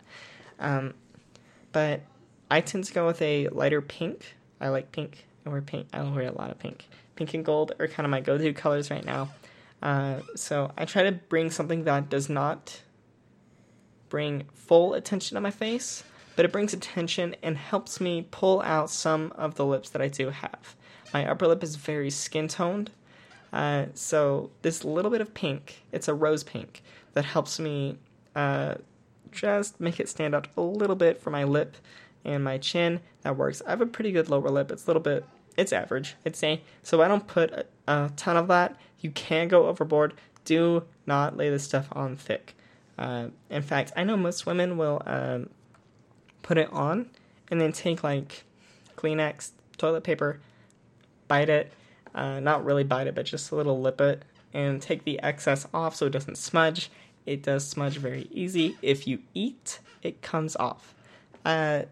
[0.60, 0.94] Um,
[1.74, 2.02] but
[2.50, 4.36] I tend to go with a lighter pink.
[4.62, 5.26] I like pink.
[5.46, 5.88] I wear pink.
[5.92, 6.88] I wear a lot of pink.
[7.16, 9.30] Pink and gold are kind of my go-to colors right now.
[9.82, 12.82] Uh, so I try to bring something that does not
[14.08, 16.04] bring full attention to my face,
[16.36, 20.08] but it brings attention and helps me pull out some of the lips that I
[20.08, 20.76] do have.
[21.14, 22.92] My upper lip is very skin toned,
[23.52, 26.82] uh, so this little bit of pink, it's a rose pink,
[27.14, 27.98] that helps me
[28.36, 28.76] uh,
[29.34, 31.78] just make it stand out a little bit for my lip
[32.26, 33.02] and my chin.
[33.22, 33.62] That works.
[33.66, 34.72] I have a pretty good lower lip.
[34.72, 35.26] It's a little bit,
[35.58, 36.62] it's average, I'd say.
[36.82, 38.78] So I don't put a, a ton of that.
[39.00, 40.14] You can go overboard.
[40.46, 42.56] Do not lay this stuff on thick.
[42.98, 45.50] Uh, in fact, I know most women will um,
[46.42, 47.10] put it on
[47.50, 48.44] and then take like
[48.96, 50.40] Kleenex, toilet paper,
[51.28, 51.72] bite it,
[52.14, 54.24] uh, not really bite it, but just a little lip it,
[54.54, 56.92] and take the excess off so it doesn't smudge.
[57.26, 58.78] It does smudge very easy.
[58.82, 60.94] If you eat, it comes off.
[61.46, 61.84] Uh,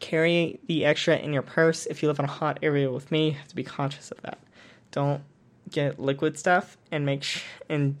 [0.00, 1.86] carry the extra in your purse.
[1.86, 4.20] If you live in a hot area with me, you have to be conscious of
[4.22, 4.38] that.
[4.90, 5.22] Don't
[5.70, 7.96] get liquid stuff and make sh- and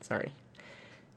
[0.00, 0.32] sorry.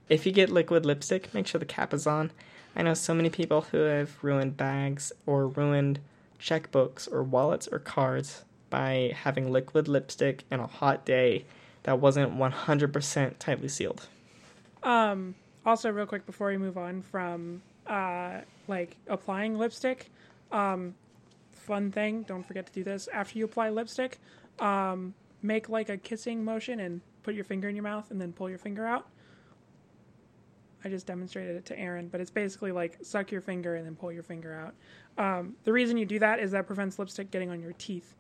[0.10, 2.32] If you get liquid lipstick, make sure the cap is on.
[2.76, 6.00] I know so many people who have ruined bags or ruined
[6.40, 11.46] checkbooks or wallets or cards by having liquid lipstick in a hot day
[11.84, 14.08] that wasn't 100% tightly sealed.
[14.84, 20.10] Um also real quick before we move on from uh like applying lipstick,
[20.52, 20.96] um
[21.62, 22.24] fun thing.
[22.24, 24.20] Don't forget to do this after you apply lipstick.
[24.60, 28.34] Um, make like a kissing motion and put your finger in your mouth and then
[28.34, 29.08] pull your finger out.
[30.84, 33.96] I just demonstrated it to Aaron, but it's basically like suck your finger and then
[33.96, 34.74] pull your finger out.
[35.24, 38.16] Um, the reason you do that is that prevents lipstick getting on your teeth.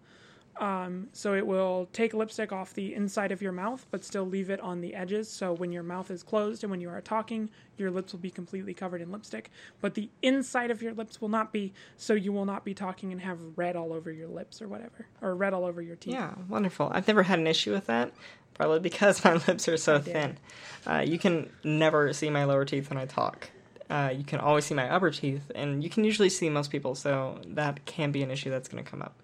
[0.62, 4.51] Um, so it will take lipstick off the inside of your mouth, but still leave
[4.51, 5.28] it on the edges.
[5.28, 8.30] So when your mouth is closed and when you are talking, your lips will be
[8.30, 9.49] completely covered in lipstick,
[9.82, 11.74] but the inside of your lips will not be.
[11.97, 15.07] So you will not be talking and have red all over your lips or whatever,
[15.20, 16.14] or red all over your teeth.
[16.14, 16.91] Yeah, wonderful.
[16.93, 18.14] I've never had an issue with that,
[18.53, 20.38] probably because my lips are so thin.
[20.86, 23.49] Uh, you can never see my lower teeth when I talk.
[23.89, 26.93] Uh, you can always see my upper teeth, and you can usually see most people,
[26.93, 29.16] so that can be an issue that's going to come up.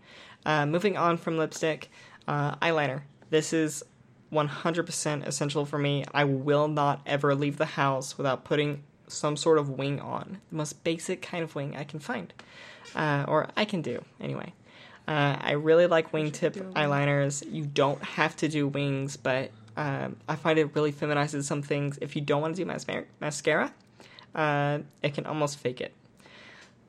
[0.46, 1.90] Uh, moving on from lipstick,
[2.28, 3.02] uh, eyeliner.
[3.30, 3.84] This is
[4.32, 6.06] 100% essential for me.
[6.14, 10.40] I will not ever leave the house without putting some sort of wing on.
[10.50, 12.34] The most basic kind of wing I can find,
[12.96, 14.54] uh, or I can do anyway.
[15.08, 17.50] Uh, I really like wingtip eyeliners.
[17.50, 21.98] You don't have to do wings, but um, I find it really feminizes some things.
[22.02, 23.72] If you don't want to do mascara, mascara
[24.38, 25.94] uh, it can almost fake it.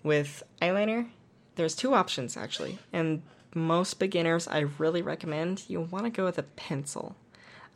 [0.03, 1.09] With eyeliner,
[1.57, 3.23] there's two options actually, and
[3.55, 7.17] most beginners, I really recommend you want to go with a pencil.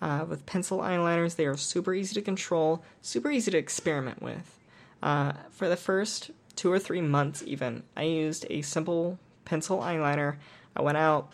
[0.01, 4.59] Uh, with pencil eyeliners, they are super easy to control, super easy to experiment with.
[5.03, 10.37] Uh, for the first two or three months, even, I used a simple pencil eyeliner.
[10.77, 11.33] I went out,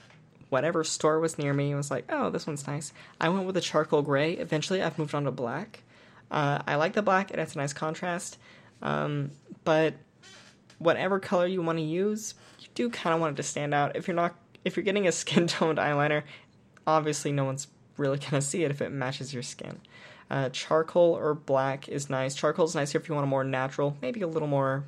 [0.50, 2.92] whatever store was near me, was like, oh, this one's nice.
[3.20, 4.34] I went with a charcoal gray.
[4.34, 5.82] Eventually, I've moved on to black.
[6.30, 8.38] Uh, I like the black, it has a nice contrast.
[8.82, 9.30] Um,
[9.64, 9.94] but
[10.78, 12.34] whatever color you want to use,
[12.76, 13.96] you do kind of want it to stand out.
[13.96, 16.22] If you're not, if you're getting a skin toned eyeliner,
[16.86, 19.80] obviously no one's really gonna see it if it matches your skin.
[20.30, 22.34] Uh, charcoal or black is nice.
[22.34, 24.84] Charcoal is nicer if you want a more natural, maybe a little more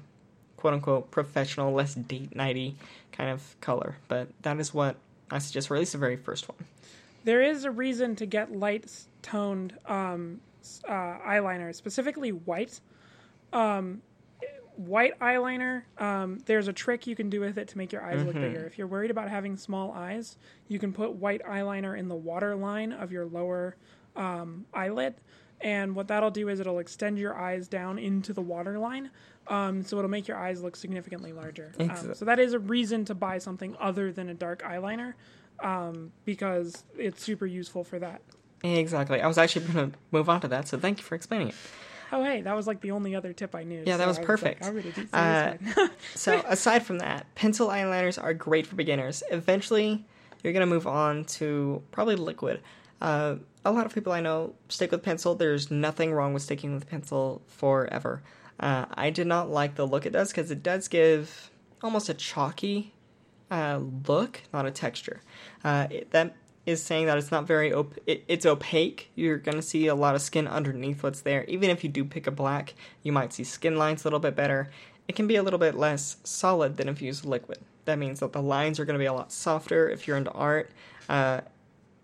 [0.56, 2.76] quote unquote professional, less date nighty
[3.12, 3.96] kind of color.
[4.08, 4.96] But that is what
[5.30, 6.58] I suggest, for at least the very first one.
[7.24, 8.90] There is a reason to get light
[9.22, 10.40] toned um,
[10.88, 12.80] uh, eyeliner, specifically white.
[13.52, 14.02] Um,
[14.80, 18.24] white eyeliner, um, there's a trick you can do with it to make your eyes
[18.24, 18.64] look bigger.
[18.64, 20.36] If you're worried about having small eyes,
[20.68, 23.76] you can put white eyeliner in the water line of your lower
[24.16, 25.14] um, eyelid.
[25.60, 29.10] And what that'll do is it'll extend your eyes down into the water line.
[29.48, 31.72] Um, so it'll make your eyes look significantly larger.
[31.78, 35.12] Um, so that is a reason to buy something other than a dark eyeliner
[35.62, 38.22] um, because it's super useful for that.
[38.62, 39.20] Exactly.
[39.20, 41.54] I was actually going to move on to that, so thank you for explaining it.
[42.12, 43.82] Oh, hey, that was like the only other tip I knew.
[43.86, 44.64] Yeah, that so was I like, perfect.
[44.64, 44.82] I'm
[45.12, 45.88] gonna Uh.
[46.14, 49.22] So aside from that, pencil eyeliners are great for beginners.
[49.30, 50.04] Eventually,
[50.42, 52.61] you're gonna move on to probably liquid.
[53.00, 55.34] Uh, a lot of people I know stick with pencil.
[55.34, 58.22] There's nothing wrong with sticking with pencil forever.
[58.58, 61.50] Uh, I did not like the look it does because it does give
[61.82, 62.92] almost a chalky
[63.50, 65.22] uh, look, not a texture.
[65.64, 66.36] Uh, it, that
[66.66, 69.11] is saying that it's not very op- it, it's opaque.
[69.14, 71.44] You're gonna see a lot of skin underneath what's there.
[71.44, 74.36] Even if you do pick a black, you might see skin lines a little bit
[74.36, 74.70] better.
[75.08, 77.58] It can be a little bit less solid than if you use liquid.
[77.86, 79.88] That means that the lines are gonna be a lot softer.
[79.88, 80.70] If you're into art,
[81.08, 81.40] uh,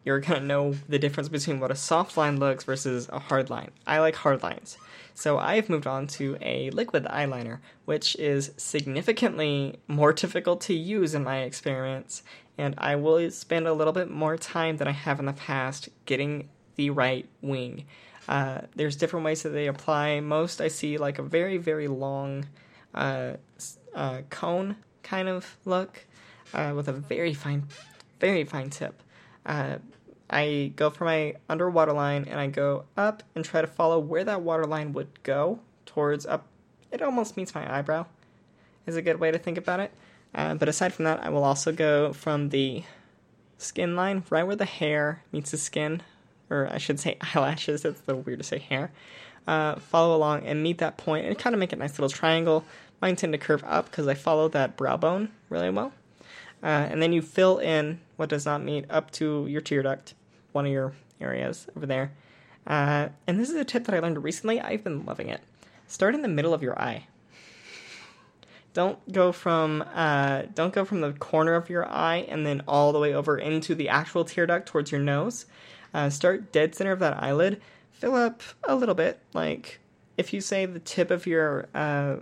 [0.04, 3.72] you're gonna know the difference between what a soft line looks versus a hard line.
[3.86, 4.78] I like hard lines.
[5.14, 11.14] So I've moved on to a liquid eyeliner, which is significantly more difficult to use
[11.14, 12.22] in my experience,
[12.58, 15.88] and I will spend a little bit more time than I have in the past
[16.06, 17.84] getting the right wing.
[18.28, 20.20] Uh, there's different ways that they apply.
[20.20, 22.46] Most I see like a very, very long
[22.94, 23.34] uh,
[23.94, 26.04] uh, cone kind of look
[26.52, 27.64] uh, with a very fine,
[28.20, 29.02] very fine tip.
[29.44, 29.76] Uh,
[30.28, 34.24] I go for my underwater line and I go up and try to follow where
[34.24, 36.46] that water line would go towards up.
[36.90, 38.06] It almost meets my eyebrow,
[38.86, 39.92] is a good way to think about it.
[40.34, 42.84] Uh, but aside from that, I will also go from the
[43.58, 46.02] skin line right where the hair meets the skin,
[46.50, 47.82] or I should say eyelashes.
[47.82, 48.90] That's little weird to say hair.
[49.46, 52.64] Uh, follow along and meet that point and kind of make a nice little triangle.
[53.00, 55.92] Mine tend to curve up because I follow that brow bone really well.
[56.62, 60.14] Uh, and then you fill in what does not meet up to your tear duct,
[60.52, 62.12] one of your areas over there.
[62.66, 64.60] Uh, and this is a tip that I learned recently.
[64.60, 65.40] I've been loving it.
[65.86, 67.06] Start in the middle of your eye.
[68.76, 72.92] Don't go from uh, don't go from the corner of your eye and then all
[72.92, 75.46] the way over into the actual tear duct towards your nose.
[75.94, 77.62] Uh, start dead center of that eyelid.
[77.92, 79.18] Fill up a little bit.
[79.32, 79.80] Like
[80.18, 82.16] if you say the tip of your uh,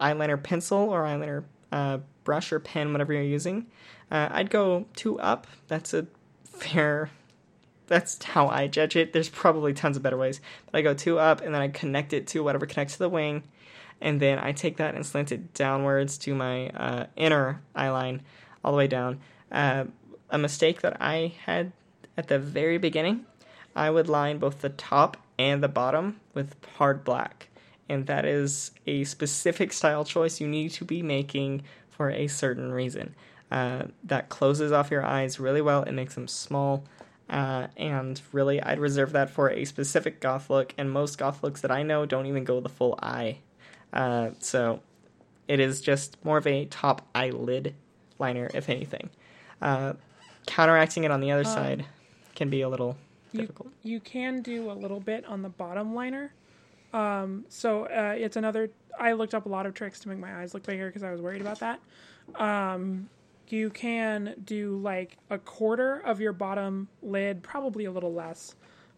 [0.00, 3.66] eyeliner pencil or eyeliner uh, brush or pen, whatever you're using,
[4.12, 5.48] uh, I'd go two up.
[5.66, 6.06] That's a
[6.44, 7.10] fair.
[7.88, 9.12] That's how I judge it.
[9.12, 12.12] There's probably tons of better ways, but I go two up and then I connect
[12.12, 13.42] it to whatever connects to the wing,
[14.00, 18.22] and then I take that and slant it downwards to my uh, inner eye line,
[18.64, 19.20] all the way down.
[19.50, 19.84] Uh,
[20.30, 21.72] a mistake that I had
[22.16, 23.26] at the very beginning,
[23.74, 27.48] I would line both the top and the bottom with hard black,
[27.88, 32.72] and that is a specific style choice you need to be making for a certain
[32.72, 33.14] reason.
[33.50, 35.82] Uh, that closes off your eyes really well.
[35.82, 36.84] It makes them small.
[37.28, 41.60] Uh, and really, I'd reserve that for a specific goth look, and most goth looks
[41.60, 43.38] that I know don't even go the full eye.
[43.92, 44.80] Uh, so
[45.48, 47.74] it is just more of a top eyelid
[48.18, 49.10] liner, if anything.
[49.60, 49.94] Uh,
[50.46, 51.86] counteracting it on the other Um, side
[52.34, 52.96] can be a little
[53.32, 53.68] You, difficult.
[53.82, 56.32] you can do a little bit on the bottom liner.
[56.92, 58.70] Um, so uh, it's another.
[58.98, 61.10] I looked up a lot of tricks to make my eyes look bigger because I
[61.12, 61.80] was worried about that.
[62.36, 63.08] Um,
[63.48, 68.54] you can do like a quarter of your bottom lid, probably a little less,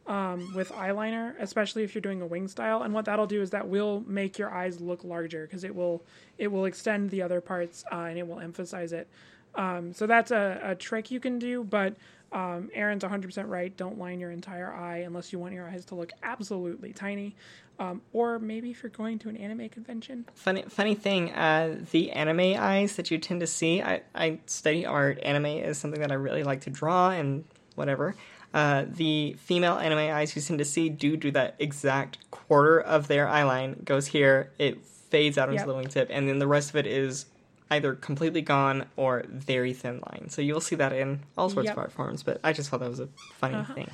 [0.07, 2.83] um, with eyeliner, especially if you're doing a wing style.
[2.83, 6.03] And what that'll do is that will make your eyes look larger because it will
[6.39, 9.09] it will extend the other parts uh, and it will emphasize it.
[9.55, 11.95] Um, so that's a, a trick you can do, but
[12.33, 13.77] um, Aaron's 100% right.
[13.77, 17.37] Don't line your entire eye unless you want your eyes to look absolutely tiny.
[17.79, 20.27] Um, or maybe if you're going to an anime convention.
[20.35, 23.83] Funny, funny thing, uh, the anime eyes that you tend to see.
[23.83, 25.19] I, I study art.
[25.23, 27.45] Anime is something that I really like to draw and
[27.75, 28.15] whatever.
[28.55, 33.09] Uh, the female anime eyes you seem to see do do that exact quarter of
[33.09, 34.51] their eye line goes here.
[34.59, 35.67] It fades out into Yep.
[35.67, 37.27] the wingtip, and then the rest of it is
[37.71, 40.29] either completely gone or very thin line.
[40.29, 41.75] So you'll see that in all sorts Yep.
[41.75, 42.23] of art forms.
[42.23, 43.73] But I just thought that was a funny Uh-huh.
[43.75, 43.91] thing.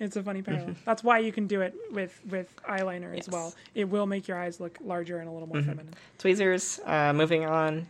[0.00, 0.74] It's a funny parallel.
[0.86, 3.54] That's why you can do it with, with eyeliner as well.
[3.74, 5.94] It will make your eyes look larger and a little more feminine.
[6.18, 6.80] tweezers.
[6.84, 7.86] Uh, moving on.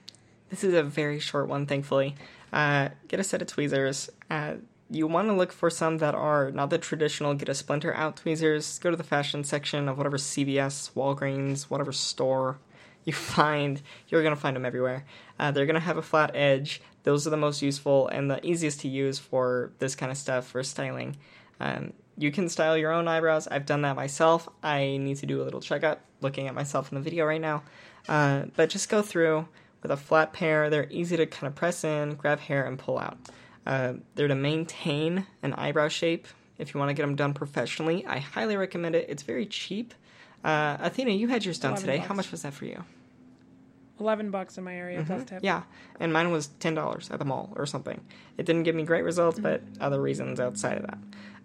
[0.51, 2.17] This is a very short one, thankfully.
[2.53, 4.11] Uh, get a set of tweezers.
[4.31, 4.55] Uh,
[4.93, 8.17] you want to look for some that are not the traditional get a splinter out
[8.17, 8.79] tweezers.
[8.79, 12.59] Go to the fashion section of whatever CVS, Walgreens, whatever store
[13.05, 13.81] you find.
[14.09, 15.05] You're going to find them everywhere.
[15.39, 16.83] Uh, they're going to have a flat edge.
[17.05, 20.47] Those are the most useful and the easiest to use for this kind of stuff
[20.47, 21.17] for styling.
[21.59, 23.49] Um, you can style your own eyebrows.
[23.49, 24.49] I've done that myself.
[24.63, 27.63] I need to do a little checkup looking at myself in the video right now.
[28.09, 29.49] Uh, but just go through
[29.83, 30.71] with a flat pair.
[30.71, 33.19] They're easy to kind of press in, grab hair, and pull out.
[33.67, 36.27] Uh, they're to maintain an eyebrow shape.
[36.59, 39.07] If you want to get them done professionally, I highly recommend it.
[39.09, 39.95] It's very cheap.
[40.45, 41.99] Uh, Athena, you had yours done 11 today.
[41.99, 42.85] How much was that for you?
[44.01, 45.37] 11 bucks in my area plus tip.
[45.37, 45.45] Mm-hmm.
[45.45, 45.63] Yeah,
[46.01, 48.01] and mine was ten dollars at the mall or something.
[48.37, 50.99] It didn't give me great results, but other reasons outside of that.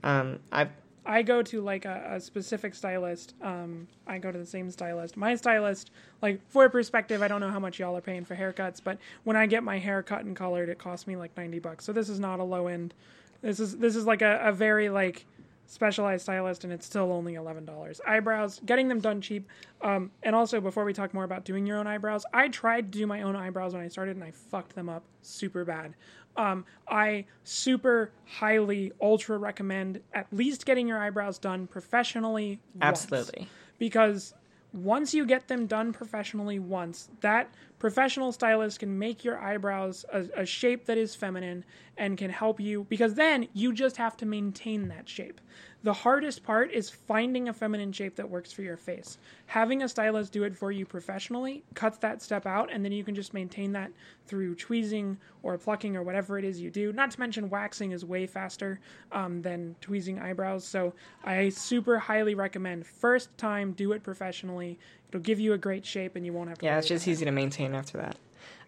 [0.04, 0.70] Um, I've
[1.08, 3.34] I go to like a, a specific stylist.
[3.42, 5.16] Um, I go to the same stylist.
[5.16, 5.90] My stylist,
[6.22, 9.38] like for perspective, I don't know how much y'all are paying for haircuts, but when
[9.38, 11.86] I get my hair cut and colored, it costs me like ninety bucks.
[11.86, 12.94] So this is not a low end.
[13.42, 15.26] This is this is like a, a very like
[15.68, 18.02] specialized stylist, and it's still only eleven dollars.
[18.08, 19.48] Eyebrows, getting them done cheap.
[19.82, 23.00] Um, and also before we talk more about doing your own eyebrows, I tried to
[23.00, 25.94] do my own eyebrows when I started, and I fucked them up super bad.
[26.36, 32.60] Um, I super highly ultra recommend at least getting your eyebrows done professionally.
[32.76, 32.82] once.
[32.82, 33.50] absolutely.
[33.80, 34.34] Because
[34.74, 37.50] once you get them done professionally once, that
[37.80, 41.64] professional stylist can make your eyebrows a, a shape that is feminine
[41.98, 45.42] and can help you because then you just have to maintain that shape.
[45.84, 49.20] The hardest part is finding a feminine shape that works for your face.
[49.46, 53.04] Having a stylist do it for you professionally cuts that step out, and then you
[53.04, 53.92] can just maintain that
[54.26, 56.92] through tweezing or plucking or whatever it is you do.
[56.94, 58.80] Not to mention, waxing is way faster
[59.12, 60.66] um, than tweezing eyebrows.
[60.66, 64.80] So I super highly recommend first time do it professionally.
[65.10, 66.66] It'll give you a great shape, and you won't have to.
[66.66, 67.12] Yeah, it's just it.
[67.12, 68.18] easy to maintain after that.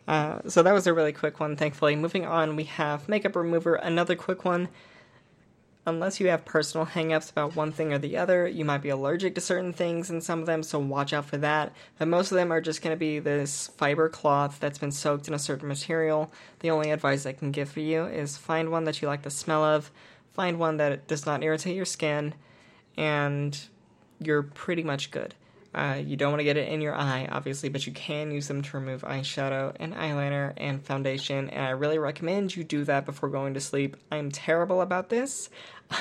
[0.08, 1.96] Uh, so that was a really quick one, thankfully.
[1.96, 4.70] Moving on, we have makeup remover, another quick one.
[5.86, 9.34] Unless you have personal hangups about one thing or the other, you might be allergic
[9.36, 11.74] to certain things in some of them, so watch out for that.
[11.98, 15.28] But most of them are just going to be this fiber cloth that's been soaked
[15.28, 16.32] in a certain material.
[16.60, 19.30] The only advice I can give for you is find one that you like the
[19.30, 19.90] smell of,
[20.34, 22.34] find one that does not irritate your skin,
[22.98, 23.60] and
[24.20, 25.34] you're pretty much good.
[25.80, 28.50] Uh, you don't want to get it in your eye, obviously, but you can use
[28.50, 31.50] them to remove eyeshadow and eyeliner and foundation.
[31.50, 33.96] And I really recommend you do that before going to sleep.
[34.12, 35.50] I'm terrible about this.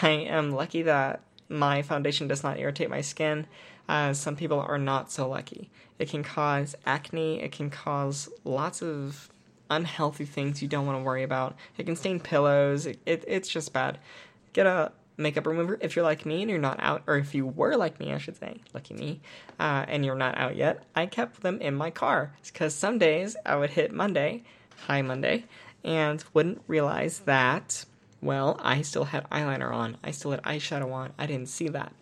[0.03, 3.47] I am lucky that my foundation does not irritate my skin.
[3.89, 5.71] Uh, some people are not so lucky.
[6.01, 9.31] It can cause acne, it can cause lots of
[9.71, 11.55] unhealthy things you don't want to worry about.
[11.77, 13.99] It can stain pillows, it, it, it's just bad.
[14.55, 17.47] Get a makeup remover if you're like me and you're not out, or if you
[17.47, 19.21] were like me, I should say, lucky me,
[19.61, 20.85] uh, and you're not out yet.
[20.95, 24.45] I kept them in my car because some days I would hit Monday,
[24.87, 25.45] hi Monday,
[25.85, 27.85] and wouldn't realize that,
[28.23, 31.93] well, I still had eyeliner on, I still had eyeshadow on, I didn't see that.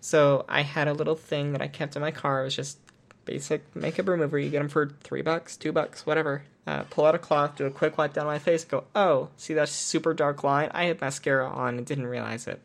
[0.00, 2.42] So I had a little thing that I kept in my car.
[2.42, 2.78] It was just
[3.24, 4.38] basic makeup remover.
[4.38, 6.44] You get them for three bucks, two bucks, whatever.
[6.66, 9.54] Uh, pull out a cloth, do a quick wipe down my face, go, oh, see
[9.54, 10.70] that super dark line?
[10.72, 12.62] I had mascara on and didn't realize it.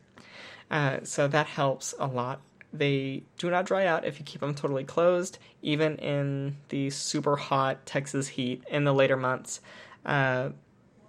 [0.72, 2.42] Uh, so that helps a lot.
[2.72, 7.36] They do not dry out if you keep them totally closed, even in the super
[7.36, 9.60] hot Texas heat in the later months.
[10.06, 10.50] Uh,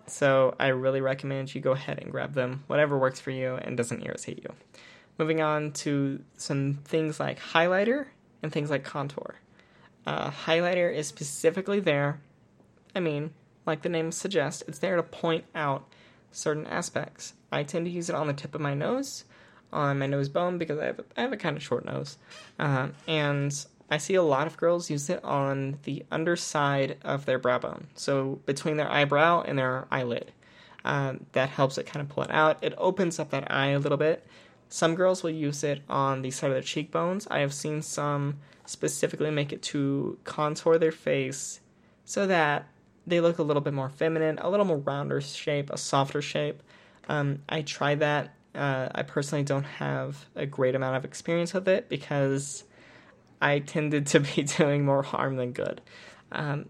[0.06, 3.76] so I really recommend you go ahead and grab them, whatever works for you and
[3.76, 4.52] doesn't irritate you.
[5.18, 8.06] Moving on to some things like highlighter
[8.42, 9.36] and things like contour.
[10.06, 12.20] Uh, highlighter is specifically there.
[12.94, 13.30] I mean,
[13.66, 15.86] like the name suggests, it's there to point out
[16.32, 17.34] certain aspects.
[17.52, 19.24] I tend to use it on the tip of my nose,
[19.72, 22.18] on my nose bone, because I have a, I have a kind of short nose.
[22.58, 27.38] Uh, and I see a lot of girls use it on the underside of their
[27.38, 30.32] brow bone, so between their eyebrow and their eyelid.
[30.84, 32.58] Um, that helps it kind of pull it out.
[32.62, 34.26] It opens up that eye a little bit.
[34.70, 37.26] Some girls will use it on the side of their cheekbones.
[37.30, 41.60] I have seen some specifically make it to contour their face
[42.04, 42.66] so that
[43.06, 46.62] they look a little bit more feminine, a little more rounder shape, a softer shape.
[47.08, 48.34] Um, I tried that.
[48.54, 52.64] Uh, I personally don't have a great amount of experience with it because
[53.40, 55.80] I tended to be doing more harm than good.
[56.32, 56.66] Um,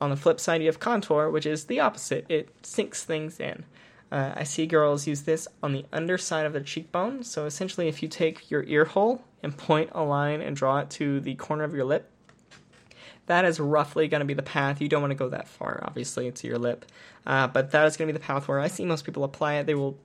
[0.00, 2.26] on the flip side, you have contour, which is the opposite.
[2.28, 3.64] It sinks things in.
[4.12, 7.24] Uh, I see girls use this on the underside of the cheekbone.
[7.24, 10.90] So essentially, if you take your ear hole and point a line and draw it
[10.90, 12.10] to the corner of your lip,
[13.26, 14.80] that is roughly going to be the path.
[14.80, 16.86] You don't want to go that far, obviously, to your lip.
[17.26, 19.54] Uh, but that is going to be the path where I see most people apply
[19.54, 19.66] it.
[19.66, 19.98] They will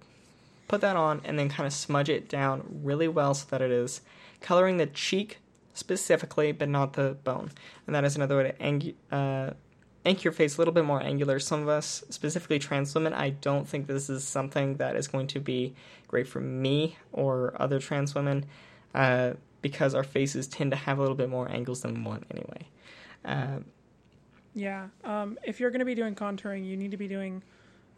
[0.68, 3.72] put that on and then kind of smudge it down really well so that it
[3.72, 4.02] is
[4.40, 5.38] coloring the cheek
[5.74, 7.52] specifically, but not the bone.
[7.86, 9.54] And that is another way to angu- uh,
[10.04, 11.40] your face a little bit more angular.
[11.40, 15.28] Some of us, specifically trans women, I don't think this is something that is going
[15.28, 15.76] to be
[16.08, 18.46] great for me or other trans women
[18.96, 22.66] uh, because our faces tend to have a little bit more angles than one anyway.
[23.26, 23.60] Uh,
[24.54, 24.88] yeah.
[25.04, 27.42] Um, if you're going to be doing contouring, you need to be doing.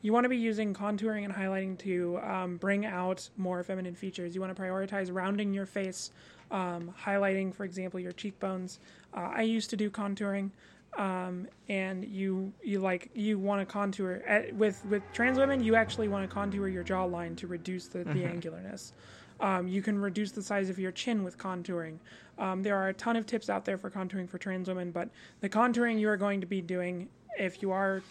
[0.02, 4.36] You want to be using contouring and highlighting to um, bring out more feminine features.
[4.36, 6.12] You want to prioritize rounding your face,
[6.52, 8.80] um, highlighting, for example, your cheekbones.
[9.16, 10.52] Uh, I used to do contouring
[10.98, 15.76] um, and you you like you want to contour at, with with trans women you
[15.76, 18.14] actually want to contour your jawline to reduce the, mm-hmm.
[18.14, 18.92] the angularness
[19.40, 21.98] um, you can reduce the size of your chin with contouring
[22.38, 25.10] um, there are a ton of tips out there for contouring for trans women but
[25.42, 27.08] the contouring you are going to be doing
[27.38, 28.02] if you are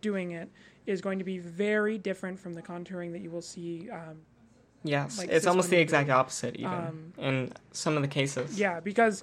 [0.00, 0.48] doing it
[0.86, 4.16] is going to be very different from the contouring that you will see um,
[4.84, 8.58] Yes, like it's almost the exact opposite, even um, in some of the cases.
[8.58, 9.22] Yeah, because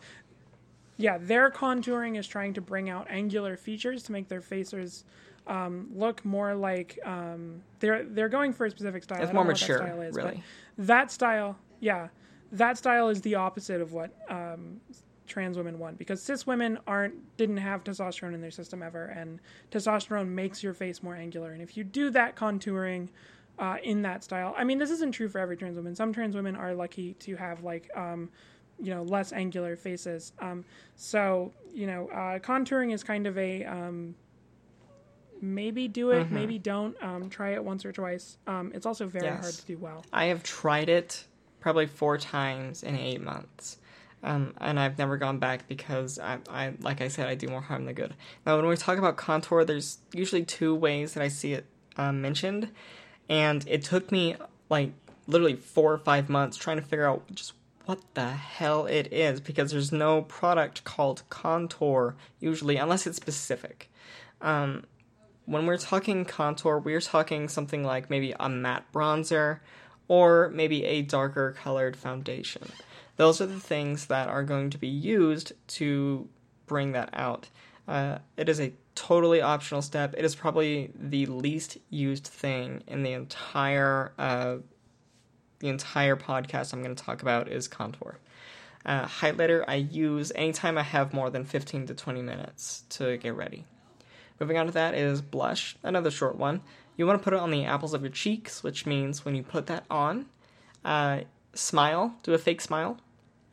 [0.97, 5.03] yeah, their contouring is trying to bring out angular features to make their faces
[5.49, 9.21] um, look more like um, they're they're going for a specific style.
[9.21, 10.43] It's more mature, that is, really.
[10.77, 12.09] That style, yeah,
[12.51, 14.79] that style is the opposite of what um,
[15.27, 19.39] trans women want because cis women aren't didn't have testosterone in their system ever, and
[19.71, 21.51] testosterone makes your face more angular.
[21.51, 23.09] And if you do that contouring.
[23.57, 25.93] Uh, in that style, I mean, this isn't true for every trans woman.
[25.93, 28.29] Some trans women are lucky to have like um,
[28.79, 30.31] you know less angular faces.
[30.39, 30.63] Um,
[30.95, 34.15] so you know, uh, contouring is kind of a um,
[35.41, 36.35] maybe do it, mm-hmm.
[36.35, 37.01] maybe don't.
[37.03, 38.37] Um, try it once or twice.
[38.47, 39.41] Um, it's also very yes.
[39.41, 40.05] hard to do well.
[40.11, 41.25] I have tried it
[41.59, 43.77] probably four times in eight months.
[44.21, 47.61] Um, and I've never gone back because I, I, like I said, I do more
[47.61, 48.13] harm than good.
[48.45, 51.65] Now, when we talk about contour, there's usually two ways that I see it
[51.95, 52.69] uh, mentioned,
[53.29, 54.35] and it took me
[54.69, 54.91] like
[55.27, 57.53] literally four or five months trying to figure out just
[57.85, 63.89] what the hell it is because there's no product called contour usually unless it's specific.
[64.41, 64.83] Um,
[65.49, 69.59] when we're talking contour, we're talking something like maybe a matte bronzer
[70.07, 72.71] or maybe a darker colored foundation.
[73.15, 76.29] Those are the things that are going to be used to
[76.67, 77.49] bring that out.
[77.87, 80.13] Uh, it is a totally optional step.
[80.15, 84.57] It is probably the least used thing in the entire uh,
[85.59, 88.19] the entire podcast I'm going to talk about is contour.
[88.85, 93.35] Uh, highlighter I use anytime I have more than 15 to 20 minutes to get
[93.35, 93.65] ready.
[94.39, 96.61] Moving on to that is blush, another short one.
[96.97, 99.43] You want to put it on the apples of your cheeks, which means when you
[99.43, 100.27] put that on,
[100.83, 101.21] uh,
[101.53, 102.97] smile, do a fake smile.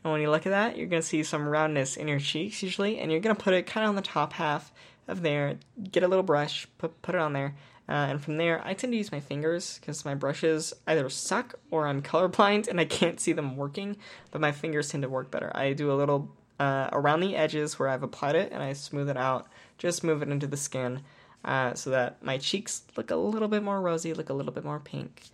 [0.03, 2.63] And when you look at that, you're going to see some roundness in your cheeks
[2.63, 4.73] usually, and you're going to put it kind of on the top half
[5.09, 5.59] of there.
[5.91, 7.55] Get a little brush, put, put it on there,
[7.89, 11.55] uh, and from there, I tend to use my fingers because my brushes either suck
[11.71, 13.97] or I'm colorblind and I can't see them working,
[14.31, 15.53] but my fingers tend to work better.
[15.55, 19.09] I do a little uh, around the edges where I've applied it and I smooth
[19.09, 19.49] it out,
[19.79, 21.03] just move it into the skin
[21.45, 24.65] uh, so that my cheeks look a little bit more rosy, look a little bit
[24.65, 25.25] more pink.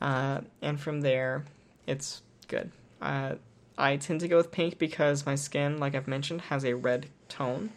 [0.00, 1.44] Uh, and from there,
[1.86, 2.70] it's good.
[3.02, 3.34] Uh,
[3.76, 7.06] I tend to go with pink because my skin, like I've mentioned, has a red
[7.28, 7.70] tone,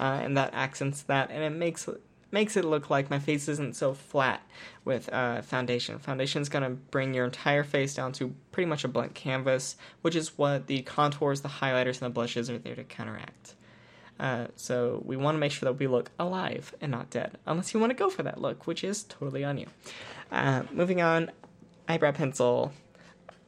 [0.00, 1.88] uh, and that accents that, and it makes
[2.34, 4.42] makes it look like my face isn't so flat
[4.84, 5.98] with uh, foundation.
[5.98, 9.76] Foundation is going to bring your entire face down to pretty much a blank canvas,
[10.02, 13.54] which is what the contours, the highlighters, and the blushes are there to counteract.
[14.18, 17.72] Uh, so we want to make sure that we look alive and not dead, unless
[17.72, 19.66] you want to go for that look, which is totally on you.
[20.30, 21.30] Uh, moving on,
[21.88, 22.72] eyebrow pencil.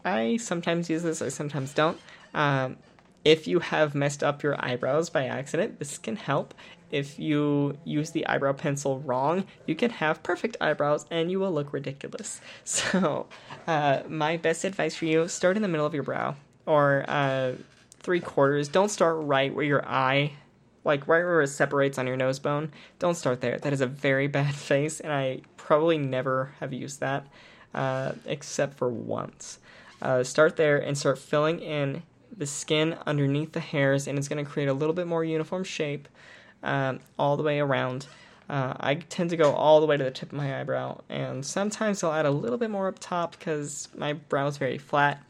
[0.04, 1.98] I sometimes use this, I sometimes don't.
[2.34, 2.76] Um,
[3.24, 6.54] if you have messed up your eyebrows by accident, this can help.
[6.90, 11.52] If you use the eyebrow pencil wrong, you can have perfect eyebrows and you will
[11.52, 12.40] look ridiculous.
[12.64, 13.26] So,
[13.66, 17.52] uh, my best advice for you start in the middle of your brow or uh,
[18.00, 18.68] three quarters.
[18.68, 20.32] Don't start right where your eye,
[20.84, 22.72] like right where it separates on your nose bone.
[22.98, 23.58] Don't start there.
[23.58, 27.26] That is a very bad face, and I probably never have used that
[27.74, 29.58] uh, except for once.
[30.02, 32.02] Uh, start there and start filling in
[32.36, 35.64] the skin underneath the hairs, and it's going to create a little bit more uniform
[35.64, 36.08] shape
[36.62, 38.06] um, all the way around.
[38.48, 41.44] Uh, I tend to go all the way to the tip of my eyebrow, and
[41.44, 45.20] sometimes I'll add a little bit more up top because my brow is very flat.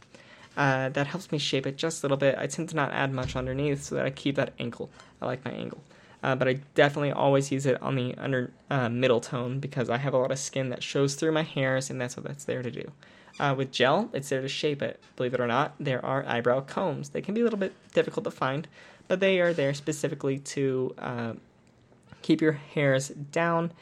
[0.57, 2.37] Uh, that helps me shape it just a little bit.
[2.39, 4.91] I tend to not add much underneath so that I keep that angle.
[5.21, 5.83] I like my angle.
[6.23, 9.99] Uh, but I definitely always use it on the under uh, middle tone because I
[9.99, 12.63] have a lot of skin that shows through my hairs, and that's what that's there
[12.63, 12.91] to do.
[13.39, 15.01] Uh, with gel, it's there to shape it.
[15.17, 17.11] Believe it or not, there are eyebrow combs.
[17.11, 18.67] They can be a little bit difficult to find,
[19.09, 21.33] but they are there specifically to uh,
[22.23, 23.73] keep your hairs down.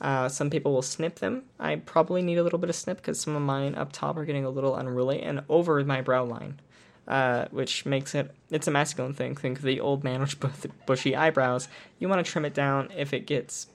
[0.00, 1.44] Uh, some people will snip them.
[1.60, 4.24] I probably need a little bit of snip because some of mine up top are
[4.24, 6.60] getting a little unruly and over my brow line,
[7.06, 9.36] uh, which makes it it's a masculine thing.
[9.36, 11.68] Think of the old man with bushy eyebrows.
[12.00, 13.68] You want to trim it down if it gets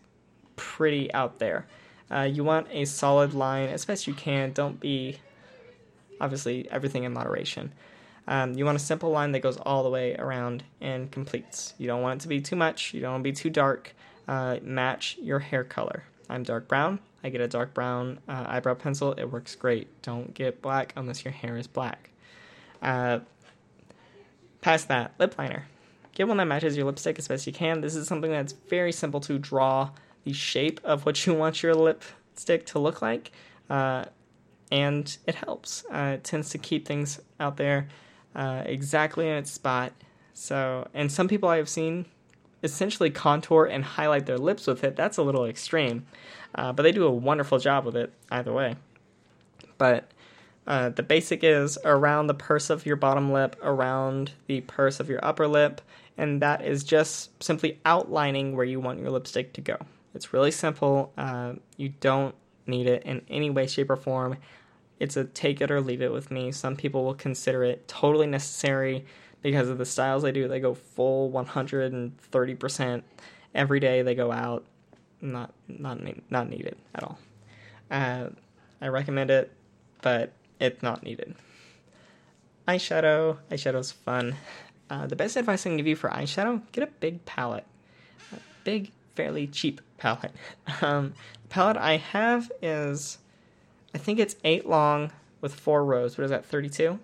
[0.58, 1.66] pretty out there.
[2.12, 4.52] Uh, you want a solid line as best you can.
[4.52, 5.20] Don't be
[6.20, 7.72] obviously everything in moderation.
[8.28, 11.74] Um, you want a simple line that goes all the way around and completes.
[11.78, 12.94] You don't want it to be too much.
[12.94, 13.96] You don't want to be too dark.
[14.28, 16.04] Uh, match your hair color.
[16.30, 17.00] I'm dark brown.
[17.24, 19.14] I get a dark brown uh, eyebrow pencil.
[19.14, 20.02] It works great.
[20.02, 22.10] Don't get black unless your hair is black.
[22.82, 23.20] Uh,
[24.60, 25.66] past that, lip liner.
[26.14, 27.80] Get one that matches your lipstick as best you can.
[27.80, 29.92] This is something that's very simple to draw
[30.26, 33.32] the shape of what you want your lipstick to look like.
[33.70, 34.06] Uh,
[34.70, 35.86] and it helps.
[35.90, 37.88] Uh, it tends to keep things out there
[38.38, 39.92] uh, exactly in its spot.
[40.34, 42.06] So, and some people I have seen
[42.64, 44.96] essentially contour and highlight their lips with it.
[44.96, 46.06] That's a little extreme,
[46.56, 48.76] uh, but they do a wonderful job with it either way.
[49.78, 50.10] But
[50.66, 55.10] uh, the basic is around the purse of your bottom lip, around the purse of
[55.10, 55.82] your upper lip,
[56.18, 59.78] and that is just simply outlining where you want your lipstick to go.
[60.14, 61.14] It's really simple.
[61.18, 62.36] Uh, you don't
[62.66, 64.38] need it in any way, shape, or form.
[65.00, 66.52] It's a take it or leave it with me.
[66.52, 69.06] Some people will consider it totally necessary
[69.42, 70.48] because of the styles they do.
[70.48, 73.04] They go full 130%
[73.54, 74.66] every day they go out.
[75.20, 77.18] Not not not needed at all.
[77.90, 78.28] Uh,
[78.82, 79.52] I recommend it,
[80.02, 81.36] but it's not needed.
[82.68, 83.38] Eyeshadow.
[83.50, 84.36] Eyeshadow's fun.
[84.90, 87.66] Uh, the best advice I can give you for eyeshadow: get a big palette,
[88.32, 90.34] a big, fairly cheap palette.
[90.82, 93.18] Um, the palette I have is,
[93.94, 95.12] I think it's eight long
[95.42, 96.18] with four rows.
[96.18, 96.46] What is that?
[96.46, 97.00] Thirty-two.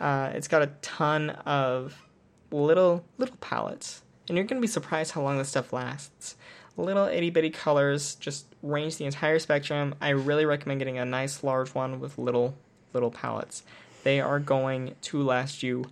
[0.00, 2.02] Uh, it's got a ton of
[2.50, 6.36] little little palettes, and you're gonna be surprised how long this stuff lasts.
[6.76, 9.94] Little itty bitty colors just range the entire spectrum.
[10.00, 12.54] I really recommend getting a nice large one with little
[12.92, 13.62] little palettes.
[14.04, 15.84] They are going to last you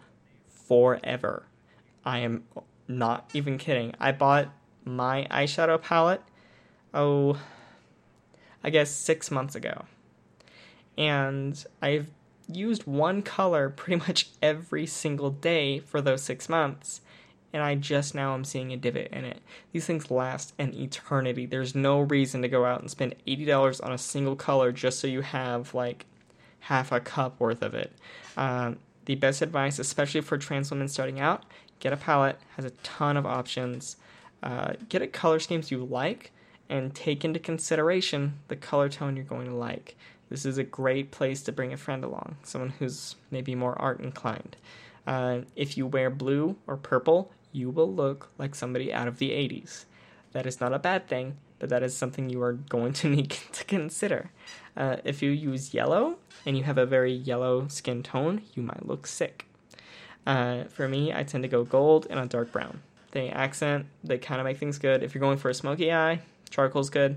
[0.49, 1.45] forever.
[2.05, 2.45] I am
[2.89, 3.95] not even kidding.
[4.01, 4.49] I bought
[4.85, 6.23] my eyeshadow palette,
[6.95, 7.39] oh,
[8.63, 9.85] I guess six months ago.
[10.99, 12.11] And I've
[12.49, 17.01] used one color pretty much every single day for those six months,
[17.53, 19.41] and I just now am seeing a divot in it.
[19.73, 21.47] These things last an eternity.
[21.47, 25.09] There's no reason to go out and spend $80 on a single color just so
[25.09, 26.07] you have like
[26.61, 27.93] half a cup worth of it.
[28.37, 31.45] Um, the best advice, especially for trans women starting out,
[31.81, 33.97] get a palette, has a ton of options.
[34.43, 36.31] Uh, get a color schemes you like,
[36.71, 39.97] and take into consideration the color tone you're going to like.
[40.31, 44.01] This is a great place to bring a friend along, someone who's maybe more art
[44.01, 44.57] inclined.
[45.07, 49.31] Uh, if you wear blue or purple, you will look like somebody out of the
[49.31, 49.85] 80s.
[50.31, 53.31] That is not a bad thing, but that is something you are going to need
[53.31, 54.31] to consider.
[54.77, 58.87] Uh, if you use yellow and you have a very yellow skin tone, you might
[58.87, 59.47] look sick.
[60.25, 62.83] Uh, for me, I tend to go gold and a dark brown.
[63.11, 65.03] They accent, they kind of make things good.
[65.03, 66.21] If you're going for a smoky eye,
[66.51, 67.17] charcoal's good.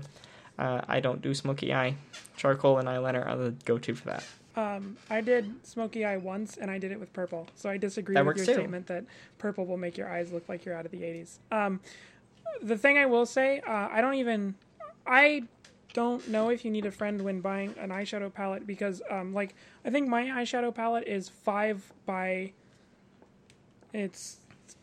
[0.58, 1.96] Uh, I don't do smoky eye.
[2.36, 4.24] Charcoal and eyeliner are the go to for that.
[4.56, 7.48] Um, I did smoky eye once, and I did it with purple.
[7.56, 8.52] So I disagree That with your too.
[8.54, 9.04] statement that
[9.38, 11.38] purple will make your eyes look like you're out of the '80s.
[11.50, 11.80] Um,
[12.62, 14.54] the thing I will say, uh, I don't even,
[15.06, 15.42] I
[15.92, 19.54] don't know if you need a friend when buying an eyeshadow palette because, um, like,
[19.84, 22.52] I think my eyeshadow palette is five by,
[23.92, 24.38] it's,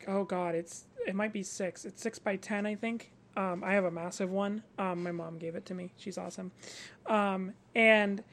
[0.07, 1.86] oh god, it's it might be six.
[1.86, 3.11] It's six by ten, I think.
[3.38, 4.64] Um, I have a massive one.
[4.78, 5.91] Um, my mom gave it to me.
[5.98, 6.52] She's awesome.
[7.06, 8.24] Um, and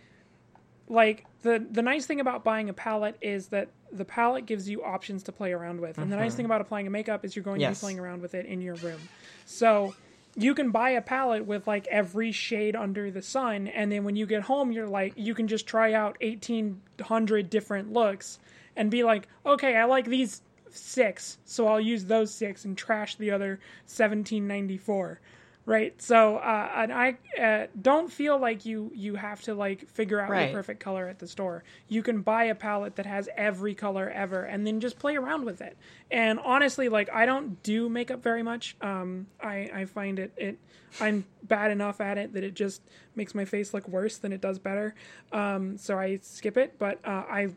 [0.89, 4.83] like the the nice thing about buying a palette is that the palette gives you
[4.85, 7.43] options to play around with, and the nice thing about applying a makeup is you're
[7.45, 9.01] going to be playing around with it in your room.
[9.47, 9.95] So
[10.37, 14.17] you can buy a palette with like every shade under the sun, and then when
[14.17, 18.39] you get home, you're like you can just try out eighteen hundred different looks
[18.77, 23.17] and be like, okay, I like these six, so I'll use those six and trash
[23.17, 25.21] the other seventeen ninety four.
[25.67, 30.19] Right, so uh, and I uh, don't feel like you you have to like figure
[30.19, 30.49] out Right.
[30.49, 31.63] the perfect color at the store.
[31.89, 35.45] You can buy a palette that has every color ever, and then just play around
[35.45, 35.77] with it.
[36.11, 38.77] And honestly, like I don't do makeup very much.
[38.81, 40.59] Um, I I find it it
[41.03, 42.81] I'm bad enough at it that it just
[43.15, 44.95] makes my face look worse than it does better.
[45.33, 46.79] Um, so I skip it.
[46.79, 47.49] But uh, I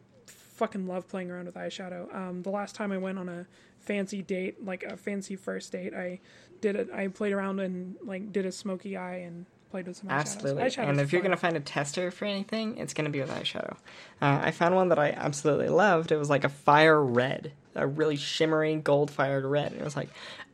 [0.62, 2.14] fucking love playing around with eyeshadow.
[2.16, 3.48] Um, the last time I went on a
[3.80, 6.20] fancy date, like a fancy first date, I
[6.62, 6.88] did it.
[6.94, 10.12] I played around and like did a smoky eye and played with some.
[10.12, 10.62] Absolutely.
[10.62, 13.32] Eyeshadow's and if you're going to find a tester for anything, it's to be with
[13.32, 13.76] eyeshadow.
[14.22, 16.12] Uh, I found one that I absolutely loved.
[16.12, 19.72] It was like a fire red, a really shimmery gold fired red.
[19.72, 20.10] And it was like,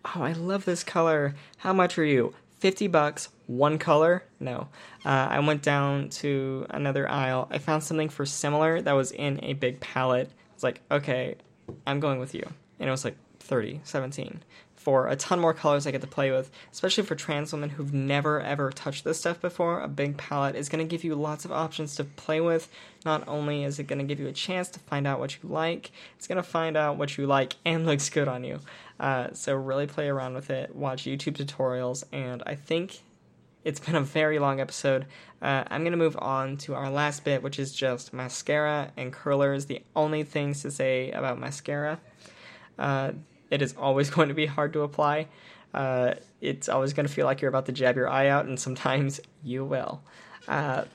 [0.06, 1.36] oh, I love this color.
[1.58, 2.34] How much are you?
[2.60, 4.24] 50 bucks, one color?
[4.40, 4.68] No.
[5.06, 7.48] Uh, I went down to another aisle.
[7.52, 10.32] I found something for similar that was in a big palette.
[10.54, 11.36] It's like, okay,
[11.86, 12.44] I'm going with you.
[12.80, 14.42] And it was like 30, 17
[14.88, 17.94] for a ton more colors I get to play with, especially for trans women who've
[17.94, 19.82] never ever touched this stuff before.
[19.82, 22.70] A big palette is going to give you lots of options to play with.
[23.04, 25.50] Not only is it going to give you a chance to find out what you
[25.50, 28.62] like, it's going to find out what you like and looks good on you.
[29.00, 33.02] Uh, so really play around with it, watch YouTube tutorials, and I think
[33.64, 35.06] it's been a very long episode.
[35.42, 39.66] Uh, I'm to move on to our last bit, which is just mascara and curlers.
[39.66, 42.00] The only things to say about mascara.
[42.80, 43.12] Uh,
[43.52, 45.28] it is always going to be hard to apply.
[45.74, 48.60] Uh, it's always going to feel like you're about to jab your eye out, and
[48.60, 50.02] sometimes you will.
[50.48, 50.86] Uh,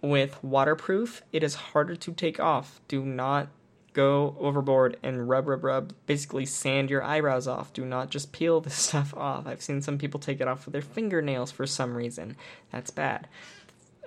[0.00, 2.80] with waterproof, it is harder to take off.
[2.88, 3.48] Do not
[3.92, 5.92] go overboard and rub, rub, rub.
[6.06, 7.72] Basically, sand your eyebrows off.
[7.72, 9.46] Do not just peel this stuff off.
[9.46, 12.36] I've seen some people take it off with their fingernails for some reason.
[12.70, 13.28] That's bad.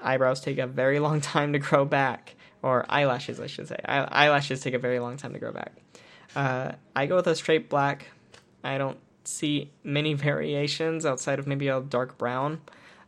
[0.02, 3.80] Eyebrows take a very long time to grow back, or eyelashes, I should say.
[3.86, 5.74] Eye- eyelashes take a very long time to grow back.
[6.36, 8.08] Uh, I go with a straight black.
[8.64, 12.62] I don't see many variations outside of maybe a dark brown.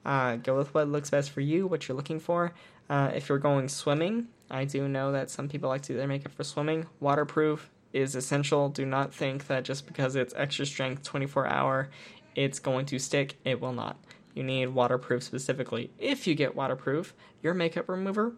[0.05, 2.53] Uh, go with what looks best for you, what you're looking for.
[2.89, 6.07] Uh, if you're going swimming, I do know that some people like to do their
[6.07, 6.87] makeup for swimming.
[6.99, 8.69] Waterproof is essential.
[8.69, 11.89] Do not think that just because it's extra strength 24 hour,
[12.35, 13.35] it's going to stick.
[13.43, 13.97] It will not.
[14.33, 15.89] You need waterproof specifically.
[15.97, 18.33] If you get waterproof, your makeup remover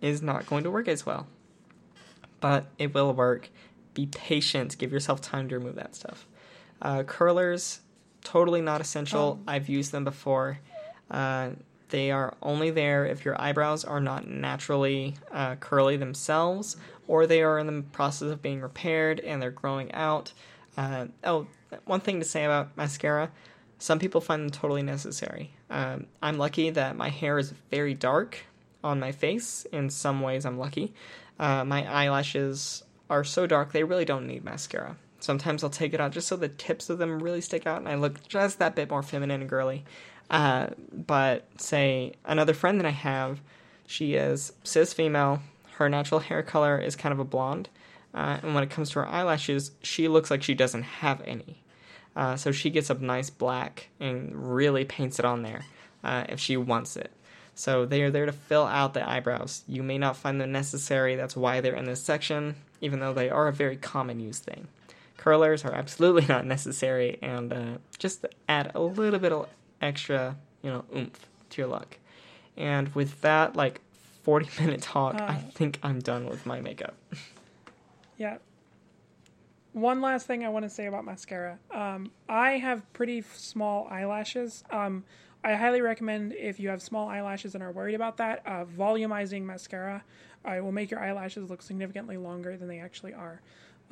[0.00, 1.28] is not going to work as well.
[2.40, 3.48] But it will work.
[3.94, 4.76] Be patient.
[4.78, 6.26] Give yourself time to remove that stuff.
[6.82, 7.80] Uh, curlers,
[8.22, 9.40] totally not essential.
[9.46, 10.58] I've used them before.
[11.10, 11.50] Uh,
[11.88, 17.42] they are only there if your eyebrows are not naturally uh, curly themselves, or they
[17.42, 20.32] are in the process of being repaired and they're growing out.
[20.76, 21.46] Uh, oh,
[21.84, 23.30] one thing to say about mascara
[23.78, 25.52] some people find them totally necessary.
[25.70, 28.38] Um, I'm lucky that my hair is very dark
[28.82, 29.66] on my face.
[29.72, 30.92] In some ways, I'm lucky.
[31.38, 34.96] Uh, my eyelashes are so dark, they really don't need mascara.
[35.20, 37.88] Sometimes I'll take it out just so the tips of them really stick out and
[37.88, 39.84] I look just that bit more feminine and girly.
[40.30, 43.40] Uh, but say another friend that I have,
[43.86, 45.40] she is cis female.
[45.76, 47.68] Her natural hair color is kind of a blonde.
[48.14, 51.62] Uh, and when it comes to her eyelashes, she looks like she doesn't have any.
[52.16, 55.64] Uh, so she gets a nice black and really paints it on there
[56.02, 57.12] uh, if she wants it.
[57.54, 59.62] So they are there to fill out the eyebrows.
[59.66, 61.16] You may not find them necessary.
[61.16, 64.68] That's why they're in this section, even though they are a very common use thing.
[65.16, 69.48] Curlers are absolutely not necessary, and uh, just add a little bit of
[69.80, 71.98] extra, you know, oomph to your look.
[72.56, 73.80] And with that, like
[74.22, 75.50] 40 minute talk, I Uh.
[75.52, 76.94] think I'm done with my makeup.
[78.18, 78.38] Yeah.
[79.72, 81.58] One last thing I want to say about mascara.
[81.70, 84.64] Um, I have pretty small eyelashes.
[84.70, 85.04] Um,
[85.44, 89.42] I highly recommend if you have small eyelashes and are worried about that, uh, volumizing
[89.42, 90.02] mascara.
[90.44, 93.40] Uh, it will make your eyelashes look significantly longer than they actually are.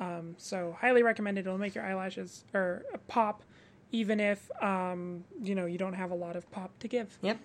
[0.01, 1.45] Um, so highly recommended.
[1.45, 3.43] It'll make your eyelashes or uh, pop,
[3.91, 7.17] even if um, you know you don't have a lot of pop to give.
[7.21, 7.37] Yep.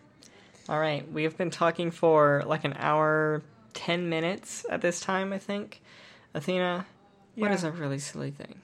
[0.68, 3.42] All right, we have been talking for like an hour
[3.74, 5.82] 10 minutes at this time, I think.
[6.34, 6.86] Athena,
[7.34, 7.54] what Yeah.
[7.54, 8.60] is a really silly thing?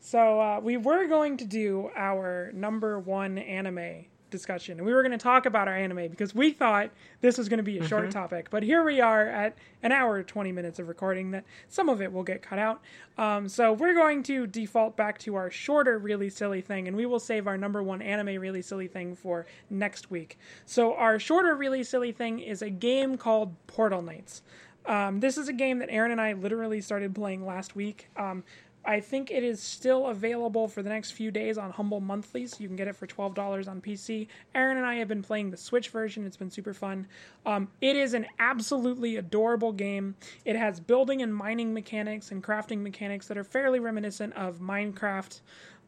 [0.00, 5.02] So uh, we were going to do our number one anime discussion, and we were
[5.02, 6.90] going to talk about our anime because we thought
[7.20, 8.50] this was going to be a short topic.
[8.50, 11.30] But here we are at an hour twenty minutes of recording.
[11.30, 12.82] That some of it will get cut out.
[13.16, 17.06] Um, so we're going to default back to our shorter, really silly thing, and we
[17.06, 20.36] will save our number one anime really silly thing for next week.
[20.66, 24.42] So our shorter, really silly thing is a game called Portal Knights.
[24.86, 28.10] Um, this is a game that Aaron and I literally started playing last week.
[28.18, 28.44] Um,
[28.86, 32.58] I think it is still available for the next few days on Humble Monthly, so
[32.60, 34.26] you can get it for twelve dollars on PC.
[34.54, 37.06] Aaron and I have been playing the Switch version; it's been super fun.
[37.46, 40.16] Um, it is an absolutely adorable game.
[40.44, 45.40] It has building and mining mechanics and crafting mechanics that are fairly reminiscent of Minecraft.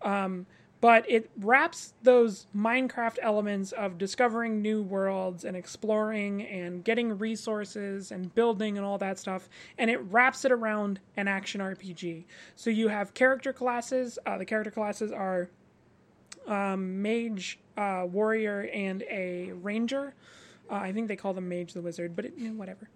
[0.02, 0.46] Um,
[0.80, 8.12] but it wraps those Minecraft elements of discovering new worlds and exploring and getting resources
[8.12, 9.48] and building and all that stuff,
[9.78, 12.24] and it wraps it around an action RPG.
[12.54, 14.18] So you have character classes.
[14.26, 15.48] Uh, the character classes are
[16.46, 20.14] um, mage, uh, warrior, and a ranger.
[20.70, 22.88] Uh, I think they call them mage the wizard, but it, you know, whatever.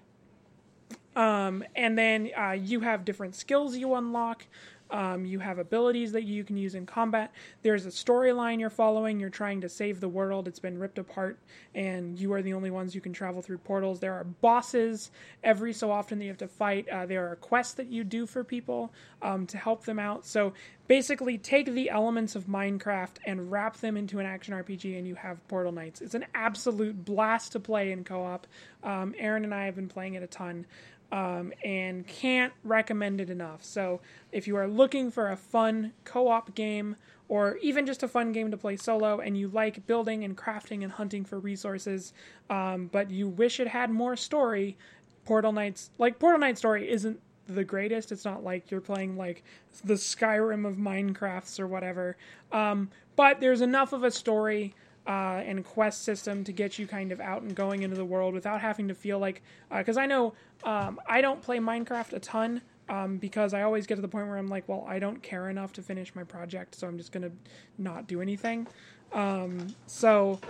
[1.17, 4.47] Um, and then uh, you have different skills you unlock.
[4.91, 7.33] Um, you have abilities that you can use in combat.
[7.63, 9.21] There's a storyline you're following.
[9.21, 10.49] You're trying to save the world.
[10.49, 11.39] It's been ripped apart,
[11.75, 14.01] and you are the only ones who can travel through portals.
[14.01, 15.11] There are bosses
[15.45, 16.89] every so often that you have to fight.
[16.89, 18.93] Uh, there are quests that you do for people
[19.23, 20.27] um, to help them out.
[20.27, 20.53] So
[20.89, 25.15] basically, take the elements of Minecraft and wrap them into an action RPG, and you
[25.15, 26.01] have Portal Knights.
[26.01, 28.47] It's an absolute blast to play in co op.
[28.83, 30.67] Um, Aaron and I have been playing it a ton
[31.13, 33.65] um, and can't recommend it enough.
[33.65, 34.01] So,
[34.33, 36.97] if you are looking for a fun co op game
[37.29, 40.83] or even just a fun game to play solo and you like building and crafting
[40.83, 42.13] and hunting for resources,
[42.49, 44.77] um, but you wish it had more story,
[45.25, 48.13] Portal Knights, like Portal Knight Story, isn't the greatest.
[48.13, 49.43] It's not like you're playing like
[49.85, 52.17] the Skyrim of Minecrafts or whatever.
[52.53, 54.75] Um, but there's enough of a story
[55.07, 58.35] uh, and quest system to get you kind of out and going into the world
[58.35, 59.43] without having to feel like.
[59.75, 63.97] Because I know um, I don't play Minecraft a ton um, because I always get
[63.97, 66.75] to the point where I'm like, well, I don't care enough to finish my project,
[66.75, 67.33] so I'm just to
[67.79, 68.67] not do anything.
[69.13, 70.41] Um, so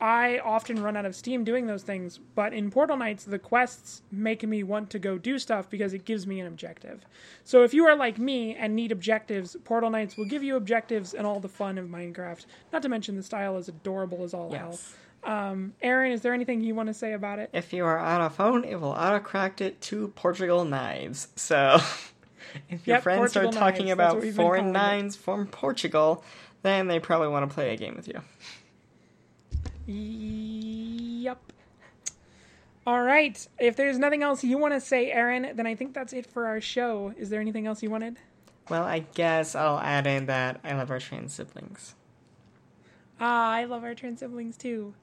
[0.00, 4.02] I often run out of steam doing those things, but in Portal Knights, the quests
[4.10, 7.06] make me want to go do stuff because it gives me an objective.
[7.44, 11.14] So if you are like me and need objectives, Portal Knights will give you objectives
[11.14, 12.44] and all the fun of Minecraft.
[12.72, 14.94] Not to mention the style is adorable as all Yes.
[15.22, 15.32] hell.
[15.32, 17.48] Um, Aaron, is there anything you want to say about it?
[17.54, 21.28] If you are on a phone, it will auto-correct it to Portugal knives.
[21.36, 21.76] So,
[22.68, 25.14] if your Yep, friends Portugal start talking knives, about foreign calling it.
[25.14, 26.22] from Portugal,
[26.62, 28.20] then they probably want to play a game with you.
[29.86, 31.38] Yep.
[32.86, 33.48] All right.
[33.58, 36.46] If there's nothing else you want to say, Aaron, then I think that's it for
[36.46, 37.14] our show.
[37.16, 38.18] Is there anything else you wanted?
[38.68, 41.94] Well, I guess I'll add in that I love our trans siblings.
[43.20, 44.94] Ah, I love our trans siblings too.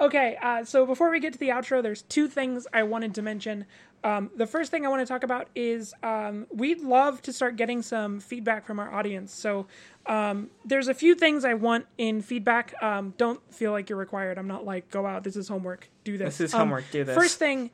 [0.00, 3.22] Okay, uh, so before we get to the outro, there's two things I wanted to
[3.22, 3.64] mention.
[4.04, 7.56] Um, the first thing I want to talk about is um, we'd love to start
[7.56, 9.34] getting some feedback from our audience.
[9.34, 9.66] So
[10.06, 12.80] um, there's a few things I want in feedback.
[12.80, 14.38] Um, don't feel like you're required.
[14.38, 16.38] I'm not like, go out, this is homework, do this.
[16.38, 17.16] This is Um, homework, do this.
[17.16, 17.70] First thing,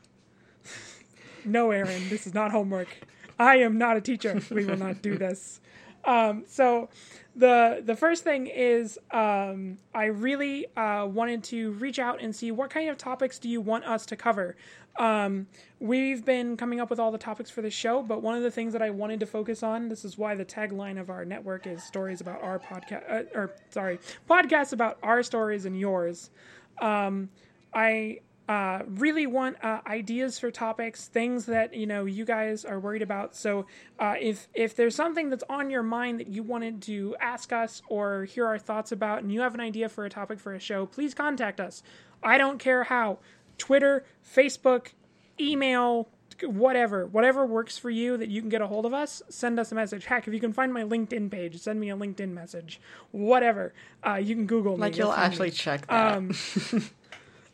[1.44, 2.88] no, Aaron, this is not homework.
[3.38, 4.40] I am not a teacher.
[4.51, 5.60] We will not do this.
[6.06, 6.89] Um, so
[7.36, 12.52] the the first thing is um, I really uh, wanted to reach out and see
[12.52, 14.56] what kind of topics do you want us to cover.
[14.97, 15.48] Um,
[15.81, 18.51] we've been coming up with all the topics for the show, but one of the
[18.51, 21.66] things that I wanted to focus on, this is why the tagline of our network
[21.66, 23.98] is stories about our podcast, uh, or sorry,
[24.31, 26.31] podcasts about our stories and yours.
[26.81, 27.28] Um,
[27.74, 32.79] I uh, really want uh, ideas for topics, things that you know you guys are
[32.79, 33.35] worried about.
[33.35, 33.66] So
[33.99, 37.81] uh, if if there's something that's on your mind that you wanted to ask us
[37.89, 40.61] or hear our thoughts about, and you have an idea for a topic for a
[40.61, 41.83] show, please contact us.
[42.23, 43.19] I don't care how,
[43.59, 44.89] Twitter, Facebook,
[45.41, 46.09] email.
[46.43, 49.71] Whatever, whatever works for you that you can get a hold of us, send us
[49.71, 50.07] a message.
[50.07, 52.81] Heck, if you can find my LinkedIn page, send me a LinkedIn message.
[53.12, 53.73] Whatever,
[54.05, 54.81] uh, you can Google me.
[54.81, 55.23] Like you'll you'll me.
[55.23, 56.16] actually check that.
[56.16, 56.35] Um,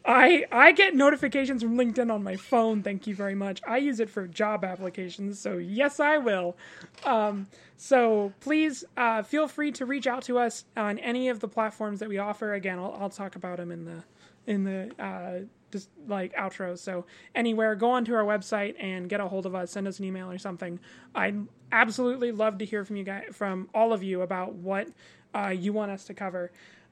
[0.05, 2.83] I I get notifications from LinkedIn on my phone.
[2.83, 3.61] Thank you very much.
[3.67, 6.57] I use it for job applications, so yes, I will.
[7.05, 7.47] Um,
[7.77, 12.01] so please uh, feel free to reach out to us on any of the platforms
[12.01, 12.55] that we offer.
[12.55, 14.03] Again, I'll, I'll talk about them in the
[14.47, 16.79] in the uh, just like outro.
[16.79, 17.05] So
[17.35, 19.71] anywhere, go onto our website and get a hold of us.
[19.71, 20.81] Send us an email or something.
[21.15, 24.89] I'd absolutely love to hear from you guys, from all of you about what
[25.35, 26.51] uh, you want us to cover.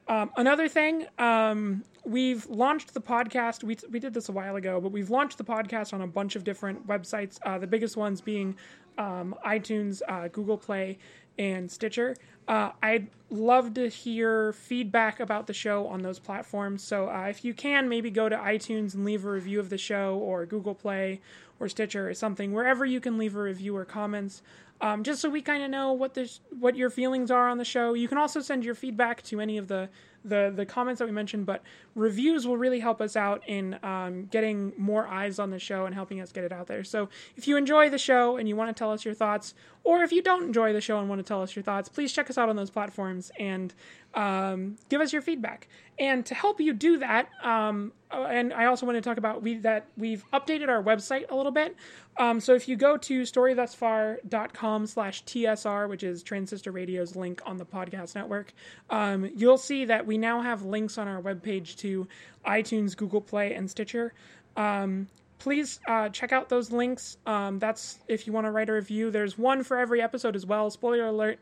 [0.09, 3.63] Um, another thing, um, we've launched the podcast.
[3.63, 6.35] We, we did this a while ago, but we've launched the podcast on a bunch
[6.35, 7.39] of different websites.
[7.45, 8.55] Uh, the biggest ones being
[8.97, 10.97] um, iTunes, uh, Google Play,
[11.37, 12.15] and Stitcher.
[12.47, 16.83] Uh, I'd love to hear feedback about the show on those platforms.
[16.83, 19.77] So uh, if you can, maybe go to iTunes and leave a review of the
[19.77, 21.21] show, or Google Play,
[21.59, 24.41] or Stitcher, or something, wherever you can leave a review or comments.
[24.81, 27.65] Um, just so we kind of know what the what your feelings are on the
[27.65, 27.93] show.
[27.93, 29.89] You can also send your feedback to any of the
[30.23, 31.63] the the comments that we mentioned, but
[31.95, 35.93] reviews will really help us out in um, getting more eyes on the show and
[35.93, 36.83] helping us get it out there.
[36.83, 39.53] So if you enjoy the show and you want to tell us your thoughts,
[39.83, 42.11] or if you don't enjoy the show and want to tell us your thoughts, please
[42.11, 43.73] check us out on those platforms and
[44.13, 45.67] um, give us your feedback.
[45.97, 49.41] And to help you do that, um, uh, and I also want to talk about
[49.41, 51.75] we that we've updated our website a little bit.
[52.17, 57.57] Um, so if you go to storythusfar.com slash TSR, which is Transistor Radio's link on
[57.57, 58.53] the podcast network,
[58.89, 62.07] um, you'll see that we now have links on our webpage to
[62.45, 64.13] iTunes, Google Play, and Stitcher.
[64.57, 65.07] Um,
[65.39, 67.17] please uh, check out those links.
[67.25, 69.09] Um, that's if you want to write a review.
[69.09, 70.69] There's one for every episode as well.
[70.69, 71.39] Spoiler alert: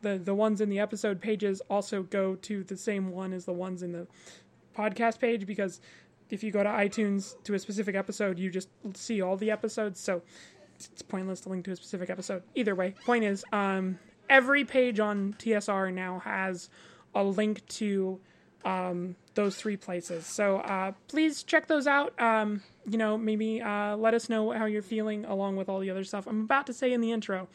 [0.00, 3.52] the the ones in the episode pages also go to the same one as the
[3.52, 4.06] ones in the
[4.76, 5.80] podcast page because
[6.34, 10.00] if you go to iTunes to a specific episode, you just see all the episodes.
[10.00, 10.22] So
[10.76, 12.42] it's pointless to link to a specific episode.
[12.54, 13.98] Either way, point is, um,
[14.28, 16.68] every page on TSR now has
[17.14, 18.20] a link to
[18.64, 20.26] um, those three places.
[20.26, 22.20] So uh, please check those out.
[22.20, 25.90] Um, you know, maybe uh, let us know how you're feeling along with all the
[25.90, 27.48] other stuff I'm about to say in the intro.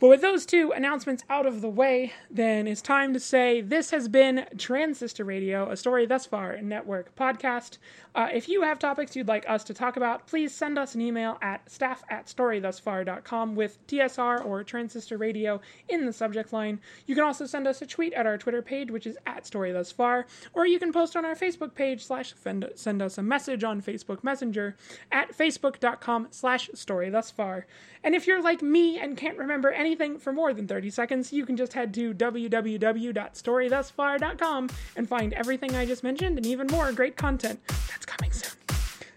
[0.00, 3.90] But with those two announcements out of the way, then it's time to say this
[3.90, 7.78] has been Transistor Radio, a story thus far network podcast.
[8.14, 11.00] Uh, if you have topics you'd like us to talk about, please send us an
[11.00, 16.80] email at staff at storythusfar.com with TSR or Transistor Radio in the subject line.
[17.06, 20.24] You can also send us a tweet at our Twitter page, which is at storythusfar,
[20.52, 24.22] or you can post on our Facebook page slash send us a message on Facebook
[24.22, 24.76] Messenger
[25.10, 27.64] at facebook.com slash storythusfar.
[28.04, 31.46] And if you're like me and can't remember anything for more than 30 seconds, you
[31.46, 37.16] can just head to www.storythusfar.com and find everything I just mentioned and even more great
[37.16, 37.60] content.
[37.66, 38.52] That's coming soon.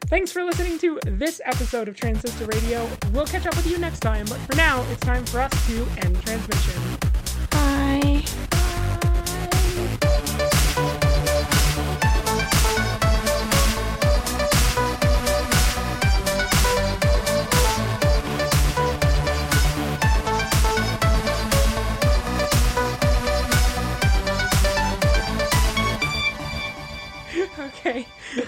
[0.07, 2.89] Thanks for listening to this episode of Transistor Radio.
[3.11, 5.85] We'll catch up with you next time, but for now, it's time for us to
[5.97, 6.86] end transmission.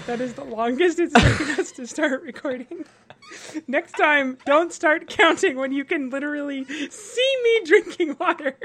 [0.05, 2.85] That is the longest it's taken us to start recording.
[3.67, 8.57] Next time, don't start counting when you can literally see me drinking water.